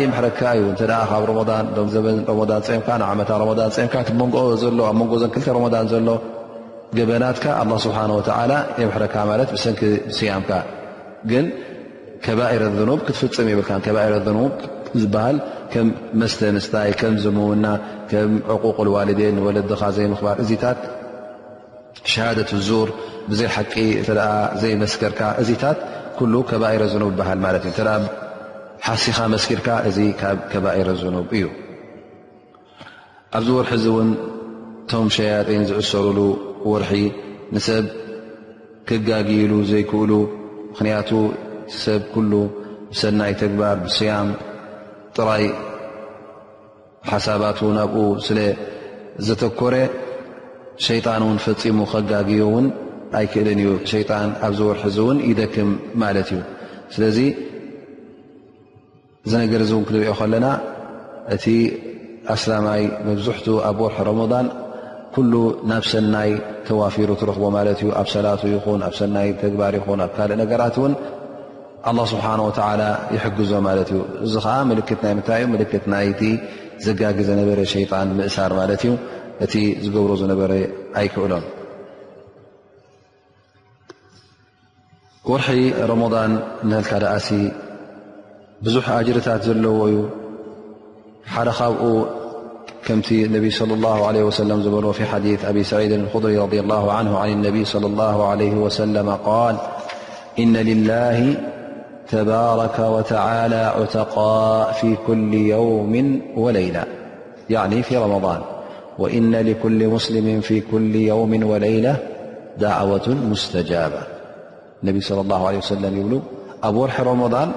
ይረካ 0.05 0.43
እዩ 0.59 0.67
ብ 0.75 1.89
ዘ 1.95 2.05
ፀም 2.89 3.01
ም 4.21 4.29
መ 5.01 5.75
ኣ 5.81 5.83
ን 5.83 6.05
ሎ 6.09 6.19
ገበናትካ 6.97 7.45
ስብሓ 7.85 7.97
ላ 8.51 8.55
የምሕረካ 8.81 9.15
ማለት 9.31 9.49
ብሰንኪ 9.55 9.81
ስያምካ 10.17 10.51
ግን 11.31 11.45
ከባረ 12.25 12.61
ዝኑብ 12.77 12.99
ክትፍፅም 13.07 13.47
ይብልካ 13.51 13.71
ከባረ 13.85 14.13
ኑብ 14.37 14.53
ዝሃል 15.03 15.37
ከም 15.73 15.87
መስተ 16.19 16.39
ምስታይ 16.57 16.91
ከም 16.99 17.15
ዝምውና 17.23 17.65
ከም 18.11 18.31
ዕቁቕ 18.53 18.77
ዋልደን 18.95 19.37
ወለድኻ 19.45 19.81
ዘይምኽባር 19.97 20.37
እዚታት 20.43 20.79
ሸሃደት 22.13 22.51
ዙር 22.67 22.89
ብዘይሓቂ 23.31 23.73
ተ 24.07 24.29
ዘይመስከርካ 24.63 25.21
እዚታት 25.43 25.79
ሉ 26.33 26.43
ከባረ 26.49 26.81
ኑብ 27.03 27.19
ሃል 27.29 27.39
ማለት 27.45 27.65
እ 27.71 27.85
ሓሲኻ 28.85 29.19
መስኪርካ 29.33 29.67
እዚ 29.89 29.97
ካብ 30.19 30.39
ከባረ 30.51 30.89
ዝኑብ 31.01 31.27
እዩ 31.37 31.45
ኣብዚ 33.37 33.47
ወርሒ 33.57 33.71
ዚ 33.83 33.85
ውን 33.97 34.09
ቶም 34.91 35.05
ሸያጢን 35.15 35.63
ዝእሰሩሉ 35.69 36.17
ወርሒ 36.71 36.91
ንሰብ 37.55 37.85
ክጋግሉ 38.87 39.51
ዘይክእሉ 39.71 40.11
ምክንያቱ 40.69 41.09
ሰብ 41.83 42.01
ኩሉ 42.13 42.31
ብሰናይ 42.93 43.33
ተግባር 43.41 43.75
ብስያም 43.83 44.29
ጥራይ 45.15 45.45
ሓሳባት 47.11 47.59
ናብኡ 47.77 48.01
ስለ 48.25 48.39
ዘተኮረ 49.27 49.75
ሸይጣን 50.87 51.23
ን 51.35 51.37
ፈፂሙ 51.45 51.77
ከጋግዩ 51.93 52.41
ውን 52.53 52.67
ኣይክእልን 53.19 53.59
እዩ 53.63 53.69
ሸይጣን 53.91 54.29
ኣብዚ 54.45 54.59
ወርሒ 54.69 54.83
እውን 55.03 55.17
ይደክም 55.29 55.69
ማለት 56.03 56.29
እዩ 56.35 56.39
ስለዚ 56.93 57.19
እዚ 59.25 59.33
ነገር 59.43 59.61
እውን 59.69 59.83
ክንሪኦ 59.89 60.13
ከለና 60.19 60.47
እቲ 61.35 61.43
ኣስላማይ 62.35 62.81
መብዝሕት 63.07 63.45
ኣብ 63.69 63.77
ወርሒ 63.85 63.97
ረመضን 64.11 64.47
ኩሉ 65.15 65.33
ናብ 65.71 65.83
ሰናይ 65.91 66.31
ተዋፊሩ 66.67 67.09
ትረክቦ 67.19 67.45
ማለት 67.55 67.77
እዩ 67.83 67.89
ኣብ 67.99 68.07
ሰላት 68.13 68.41
ይኹን 68.53 68.81
ኣብ 68.87 68.93
ሰናይ 68.99 69.27
ተግባር 69.41 69.73
ይኹን 69.77 69.99
ኣብ 70.05 70.11
ካልእ 70.15 70.37
ነገራት 70.41 70.75
ውን 70.83 70.93
ኣ 71.89 71.91
ስብሓን 72.13 72.39
ወተላ 72.47 72.81
ይሕግዞ 73.15 73.51
ማለት 73.67 73.89
እዩ 73.93 73.99
እዚ 74.25 74.33
ከዓ 74.45 74.55
ልክት 74.79 75.01
ናይ 75.07 75.13
ምታይ 75.19 75.41
እዩ 75.45 75.51
ልክት 75.61 75.85
ናይቲ 75.93 76.21
ዘጋግዘ 76.85 77.29
ነበረ 77.41 77.57
ሸይጣን 77.73 78.09
ምእሳር 78.17 78.53
ማለት 78.59 78.83
እዩ 78.87 78.91
እቲ 79.45 79.53
ዝገብሮ 79.83 80.11
ዝነበረ 80.21 80.51
ኣይክእሎም 81.01 81.45
ወርሒ 85.31 85.59
ረመضን 85.91 86.33
ንልካ 86.71 86.91
ዳእሲ 87.05 87.29
ብዙሕ 88.65 88.85
ኣጅርታት 88.99 89.41
ዘለዎ 89.49 89.77
እዩ 89.91 89.95
ሓደ 91.35 91.49
ካብኡ 91.61 91.85
كالنبي 92.85 93.49
صلى 93.51 93.73
الله 93.73 94.07
عليه 94.07 94.23
وسلم 94.23 94.73
وفي 94.85 95.05
حديث 95.05 95.45
أبي 95.45 95.63
سعيد 95.63 95.91
الخدري 95.91 96.37
رضي 96.37 96.59
الله 96.59 96.91
عنه 96.91 97.17
عن 97.19 97.29
النبي- 97.29 97.65
صلى 97.73 97.85
الله 97.85 98.27
عليه 98.29 98.51
وسلم- 98.53 99.09
قال 99.29 99.57
إن 100.39 100.57
لله 100.57 101.35
تبارك 102.09 102.79
وتعالى 102.79 103.55
عتقاء 103.77 104.71
في 104.71 104.95
كل 105.07 105.33
يوم 105.33 106.21
وليل 106.37 106.77
يعني 107.49 107.83
في 107.83 107.97
رمضان 107.97 108.41
وإن 108.99 109.35
لكل 109.35 109.87
مسلم 109.87 110.41
في 110.41 110.61
كل 110.61 110.95
يوم 110.95 111.49
وليلة 111.49 111.97
دعوة 112.57 113.07
مستجابة 113.09 114.01
النبي 114.83 115.01
صلى 115.01 115.21
الله 115.21 115.47
عليه 115.47 115.57
وسلم 115.57 116.21
أبورح 116.63 117.01
رمضان 117.01 117.51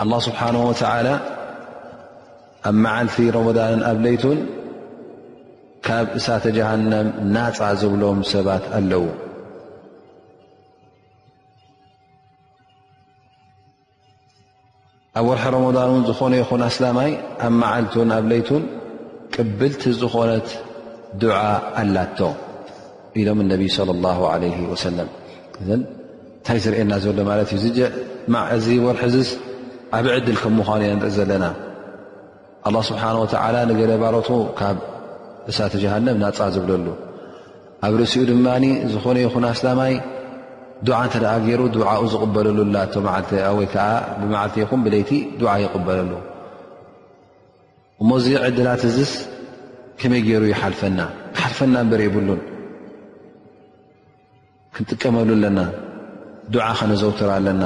الله 0.00 0.18
سبحانه 0.18 0.68
وتعالى 0.68 1.20
ኣብ 2.68 2.76
መዓልቲ 2.84 3.16
ረመضንን 3.36 3.80
ኣብ 3.90 3.98
ለይቱን 4.04 4.38
ካብ 5.86 6.06
እሳተ 6.18 6.44
ጀሃነም 6.56 7.08
ናፃ 7.34 7.58
ዘብሎም 7.80 8.20
ሰባት 8.32 8.64
ኣለዉ 8.78 9.04
ኣብ 15.20 15.26
ወርሒ 15.30 15.44
ረመضንን 15.56 16.02
ዝኾነ 16.10 16.34
ይኹን 16.42 16.62
ኣስላማይ 16.68 17.10
ኣብ 17.48 17.52
መዓልትን 17.62 18.10
ኣብ 18.18 18.24
ለይቱን 18.32 18.62
ቅብልቲ 19.34 19.82
ዝኾነት 20.00 20.48
ድዓ 21.22 21.36
ኣላቶ 21.82 22.18
ኢሎም 23.20 23.40
እነቢይ 23.44 23.70
ለ 23.90 23.98
ላ 24.06 24.14
ለ 24.42 24.50
ወሰለም 24.72 25.10
እ 25.62 25.66
እንታይ 25.76 26.58
ዝርእየና 26.64 26.92
ዘሎ 27.04 27.18
ማለት 27.30 27.50
እዩ 27.58 27.66
እዚ 28.56 28.66
ወርሒ 28.86 29.14
ስ 29.28 29.32
ኣብ 30.00 30.06
ዕድል 30.16 30.36
ከ 30.42 30.46
ምዃኑ 30.58 30.80
እየ 30.86 30.94
ንርኢ 31.00 31.12
ዘለና 31.18 31.44
ኣላه 32.68 32.82
ስብሓን 32.90 33.16
ወተዓላ 33.22 33.56
ንገለ 33.70 33.92
ባሎት 34.02 34.28
ካብ 34.58 34.76
እሳተ 35.50 35.72
ጀሃንም 35.82 36.16
ናፃ 36.22 36.38
ዝብለሉ 36.54 36.86
ኣብ 37.86 37.92
ርእሲኡ 38.00 38.22
ድማ 38.30 38.46
ዝኾነ 38.92 39.16
ይኹን 39.24 39.44
ኣስላማይ 39.52 39.94
ዱዓ 40.86 40.98
እንተ 41.06 41.16
ደኣ 41.24 41.34
ገይሩ 41.46 41.60
ድዓኡ 41.74 42.00
ዝቕበለሉላወይከዓ 42.12 43.84
ብማዓልተ 44.20 44.54
ይኹን 44.62 44.80
ብለይቲ 44.86 45.10
ድዓ 45.40 45.52
ይቕበለሉ 45.64 46.12
እሞዚቕ 48.02 48.36
ዕድላት 48.48 48.82
እዝስ 48.90 49.12
ከመይ 50.00 50.22
ገይሩ 50.28 50.44
ይሓልፈና 50.52 51.00
ሓልፈና 51.40 51.74
እንበር 51.84 52.00
የብሉን 52.06 52.40
ክንጥቀመሉ 54.76 55.28
ኣለና 55.36 55.58
ዱዓ 56.54 56.66
ከነዘውትር 56.78 57.28
ኣለና 57.38 57.62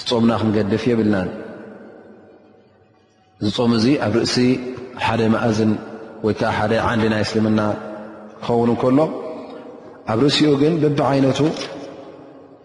ዝፆምና 0.00 0.30
ክንገድፍ 0.42 0.82
የብልናን 0.90 1.28
ዝፆም 3.44 3.72
እዚ 3.76 3.86
ኣብ 4.06 4.14
ርእሲ 4.18 4.36
ሓደ 5.04 5.20
ማእዝን 5.34 5.70
ወይ 6.24 6.34
ከዓ 6.40 6.50
ሓደ 6.56 6.72
ዓንዲ 6.88 7.04
ናይ 7.12 7.22
እስልምና 7.24 7.60
ክኸውን 8.42 8.68
እከሎ 8.74 8.98
ኣብ 10.12 10.18
ርእሲኡ 10.24 10.50
ግን 10.62 10.74
ብቢ 10.82 10.98
ዓይነቱ 11.10 11.40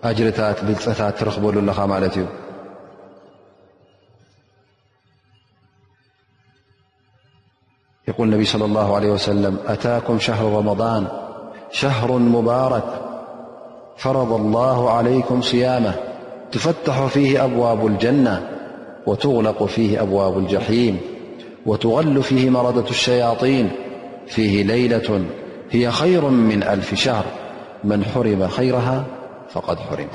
እጅርታት 0.09 0.57
ብልፀታት 0.65 1.13
ትረኽበሉ 1.19 1.55
ኣለኻ 1.61 1.79
ማለት 1.93 2.15
እዩ 2.21 2.25
የقል 8.09 8.27
ነብ 8.33 8.41
ص 8.51 8.53
الله 8.69 8.87
عله 8.97 9.09
وسለ 9.15 9.43
ኣታكም 9.73 10.15
شهر 10.27 10.45
ረመضን 10.57 11.03
شهሩ 11.79 12.09
مባرክ 12.37 12.87
ፈረض 14.01 14.31
الله 14.41 14.79
علይكም 14.95 15.37
صيم 15.49 15.85
ትፈታح 16.51 16.97
فه 17.13 17.27
ኣብዋብ 17.45 17.79
الጀና 17.91 18.27
وتغلق 19.07 19.63
فيه 19.63 20.01
أبواب 20.01 20.37
الجحيم 20.37 20.97
وتغل 21.65 22.23
فيه 22.23 22.49
مردة 22.49 22.89
الشياطين 22.89 23.71
فيه 24.27 24.63
ليلة 24.63 25.21
هي 25.71 25.91
خير 25.91 26.25
من 26.29 26.63
ألف 26.63 26.93
شهر 26.93 27.25
من 27.83 28.03
حرم 28.05 28.47
خيرها 28.47 29.05
فقد 29.49 29.79
حرم 29.79 30.07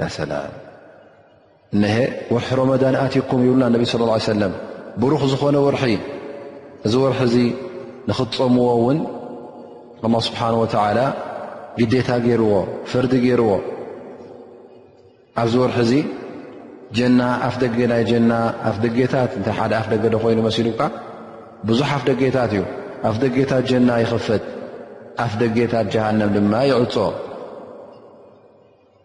يا 0.00 0.08
سلام 0.08 0.50
نه 1.72 2.08
ورحرمدان 2.30 2.94
أتكم 2.94 3.52
ينا 3.52 3.66
انبي 3.66 3.84
صى 3.84 3.94
الله 3.98 4.12
عليه 4.12 4.22
وسلم 4.22 4.52
برخ 4.96 5.24
زخون 5.26 5.54
ورحي 5.56 5.98
ورحي 6.94 7.52
نخموون 8.08 9.06
الله 10.04 10.20
سبحانه 10.20 10.60
وتعالى 10.60 11.12
جديتا 11.78 12.18
جير 12.18 12.64
فرد 12.84 13.14
جيرو 13.14 13.60
ف 15.36 15.54
ورحي 15.56 16.04
ጀና 16.96 17.20
ኣፍ 17.46 17.56
ደገ 17.62 17.78
ናይ 17.92 18.02
ጀና 18.10 18.32
ኣፍ 18.68 18.76
ደጌታት 18.84 19.30
እንታይ 19.38 19.54
ሓደ 19.60 19.72
ኣፍ 19.80 19.86
ደገዶ 19.92 20.14
ኮይኑ 20.24 20.38
መሲሉካ 20.48 20.80
ብዙሕ 21.68 21.88
ኣፍ 21.96 22.02
ደጌታት 22.10 22.52
እዩ 22.56 22.62
ኣፍ 23.08 23.16
ደጌታት 23.24 23.64
ጀና 23.70 23.88
ይኽፈት 24.02 24.44
ኣፍ 25.24 25.32
ደጌታት 25.42 25.86
ጀሃንም 25.94 26.30
ድማ 26.36 26.52
ይዕፆ 26.70 26.94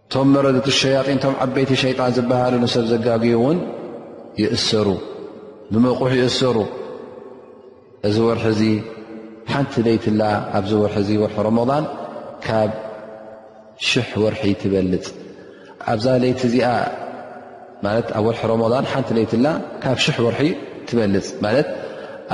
እቶም 0.06 0.30
መረድቲ 0.36 0.68
ሸያጢን 0.80 1.20
ቶም 1.24 1.36
ዓበይቲ 1.44 1.72
ሸይጣን 1.84 2.12
ዝበሃሉ 2.18 2.54
ንሰብ 2.64 2.86
ዘጋግዩ 2.94 3.34
እውን 3.40 3.60
ይእሰሩ 4.42 4.88
ብመቑሕ 5.74 6.12
ይእሰሩ 6.22 6.58
እዚ 8.08 8.18
ወርሒ 8.28 8.46
እዚ 8.56 8.62
ሓንቲ 9.54 9.74
ለይትላ 9.86 10.22
ኣብዚ 10.58 10.72
ወርሒ 10.84 10.96
እዚ 11.04 11.10
ወርሒ 11.24 11.36
ረመضን 11.48 11.86
ካብ 12.46 12.72
ሽሕ 13.90 14.10
ወርሒ 14.24 14.44
ትበልፅ 14.62 15.06
ኣብዛ 15.94 16.06
ለይቲ 16.24 16.42
እዚኣ 16.50 16.68
ማት 17.86 18.08
ኣብ 18.18 18.26
ወርሒ 18.28 18.42
ሮመضን 18.52 18.86
ሓንቲ 18.92 19.10
ለይትላ 19.18 19.46
ካብ 19.84 19.98
ሽሕ 20.04 20.18
ወርሒ 20.26 20.50
ትበልፅ 20.88 21.28
ማት 21.44 21.68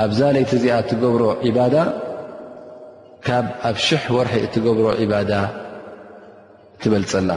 ኣብዛ 0.02 0.20
ለይቲ 0.34 0.50
እዚኣ 0.58 0.72
እትገብሮ 0.82 1.24
ዒባዳ 1.46 1.76
ካብ 3.26 3.46
ኣብ 3.68 3.76
ሽሕ 3.86 4.02
ወርሒ 4.16 4.34
እትገብሮ 4.46 4.86
ዒባዳ 5.02 5.32
ትበልፅላ 6.82 7.30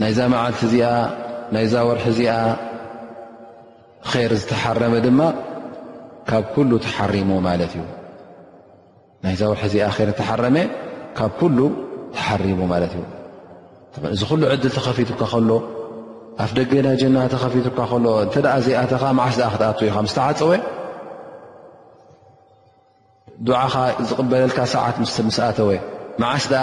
ናይዛ 0.00 0.18
መዓልቲ 0.34 0.60
እዚኣ 0.68 0.86
ናይዛ 1.54 1.74
ርሒ 1.98 2.06
ዚኣ 2.18 2.32
ይር 4.20 4.32
ዝተሓረመ 4.40 4.94
ድማ 5.06 5.20
ካብ 6.30 6.44
እ 6.60 6.62
ናይዛ 9.24 9.40
ርሒ 9.56 9.62
ዚኣ 9.76 9.84
ዝተሓረመ 10.10 10.56
ካብ 11.20 11.38
ሉ 11.58 11.60
ተሓሪሙ 12.16 12.60
ማለት 12.72 12.92
እዩ 12.98 13.02
እዚ 14.14 14.22
ኩሉ 14.30 14.42
ዕድል 14.52 14.72
ተኸፊትካ 14.76 15.22
ከሎ 15.32 15.50
ኣብ 16.44 16.50
ደገና 16.58 16.86
ጀና 17.00 17.16
ተኸፊቱካ 17.32 17.78
ከሎ 17.90 18.06
እንተ 18.24 18.34
ኣ 18.54 18.56
ዘይኣተኻ 18.64 19.02
ማዓስ 19.18 19.36
ክትኣትዉ 19.52 19.84
ኢኻ 19.90 19.96
ምስተዓፀወ 20.06 20.50
ድዓኻ 23.46 23.74
ዝቕበለልካ 24.08 24.58
ሰዓት 24.74 24.96
ምስ 25.02 25.38
ኣተወ 25.48 25.70
መዓስ 26.22 26.44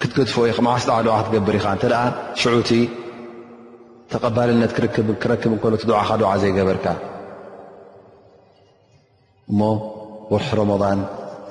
ክትገድፍ 0.00 0.34
ዓስ 0.74 0.84
ድዓ 1.06 1.16
ክትገብር 1.24 1.54
ኢኻ 1.60 1.66
እተ 1.78 1.84
ሽዑቲ 2.40 2.70
ተቐባልነት 4.12 4.72
ክረክብ 5.22 5.52
እንከሎቲ 5.54 5.82
ድዕኻ 5.90 6.08
ድዓ 6.22 6.30
ዘይገበርካ 6.42 6.86
እሞ 9.50 9.60
ወርሒ 10.32 10.48
ረመضን 10.60 11.00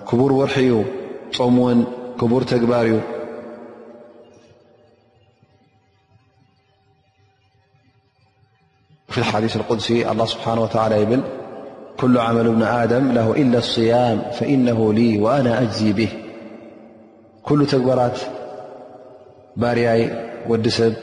ክቡር 0.09 0.31
ወርሒ 0.41 0.57
እዩ 0.67 0.73
ፆሙውን 1.37 1.79
ክቡር 2.19 2.41
ተግባር 2.51 2.85
እዩ 2.91 2.95
ف 9.13 9.17
الሓዲث 9.19 9.55
اقሲ 9.61 9.87
الله 10.11 10.25
ስብሓه 10.33 10.53
و 10.63 10.65
ብል 11.09 11.21
ኩل 11.99 12.13
ዓመሉ 12.27 12.47
ብን 12.55 12.63
ደም 12.91 13.05
ه 13.25 13.35
ኢላ 13.41 13.53
لصያም 13.57 14.17
فኢنه 14.37 14.79
وأن 15.25 15.47
أጅዚ 15.63 15.79
ብህ 15.97 16.11
ኩሉ 17.47 17.59
ተግበራት 17.71 18.17
ባርያይ 19.61 20.01
ወዲ 20.51 20.65
ሰብ 20.77 20.93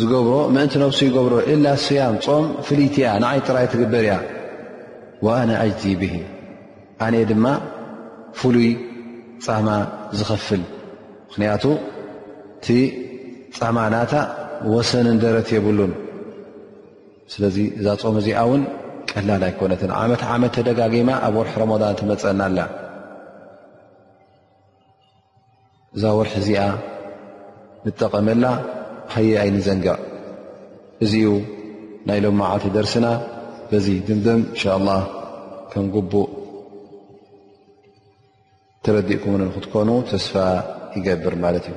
ዝገብሮ 0.00 0.34
ምእንቲ 0.54 0.72
ነብሱ 0.82 0.98
ይገብሮ 1.08 1.34
إላ 1.52 1.64
صያም 1.86 2.14
ጾም 2.24 2.44
ፍልይት 2.66 2.94
እያ 3.00 3.06
ንዓይ 3.22 3.38
ጥራይ 3.46 3.66
ትግበር 3.72 4.04
እያ 4.06 4.14
وأነ 5.26 5.50
أجዚ 5.64 5.82
ብ 6.00 6.02
ኣነ 7.04 7.14
ድማ 7.30 7.44
ፍሉይ 8.40 8.70
ፃማ 9.46 9.68
ዝኸፍል 10.18 10.62
ምክንያቱ 11.28 11.64
ቲ 12.64 12.66
ፃማ 13.58 13.76
ናታ 13.94 14.12
ወሰንን 14.74 15.16
ደረት 15.24 15.48
የብሉን 15.54 15.92
ስለዚ 17.32 17.56
እዛ 17.78 17.86
ፆመ 18.02 18.16
እዚኣ 18.22 18.38
እውን 18.46 18.62
ቀላል 19.10 19.42
ኣይኮነትን 19.48 19.90
ዓመት 20.00 20.20
ዓመት 20.34 20.52
ተደጋጊማ 20.56 21.10
ኣብ 21.28 21.34
ወርሒ 21.40 21.54
ረመን 21.62 21.82
ትመፀናላ 22.00 22.58
እዛ 25.96 26.04
ወርሒ 26.18 26.34
እዚኣ 26.42 26.62
ንጠቐመላ 27.86 28.44
ሃይ 29.14 29.28
ኣይንዘንጋቕ 29.42 30.00
እዚኡ 31.06 31.30
ናይ 32.08 32.18
ሎም 32.24 32.36
መዓልቲ 32.42 32.66
ደርሲና 32.76 33.06
በዚ 33.70 33.86
ድምድም 34.08 34.42
እንሻ 34.52 34.62
ላ 34.88 34.92
ከም 35.72 35.86
ጉቡእ 35.96 36.28
ትረዲእኩምን 38.86 39.48
ክትኮኑ 39.56 39.88
ተስፋ 40.12 40.34
ይገብር 40.96 41.34
ማለት 41.44 41.64
እዩ 41.70 41.76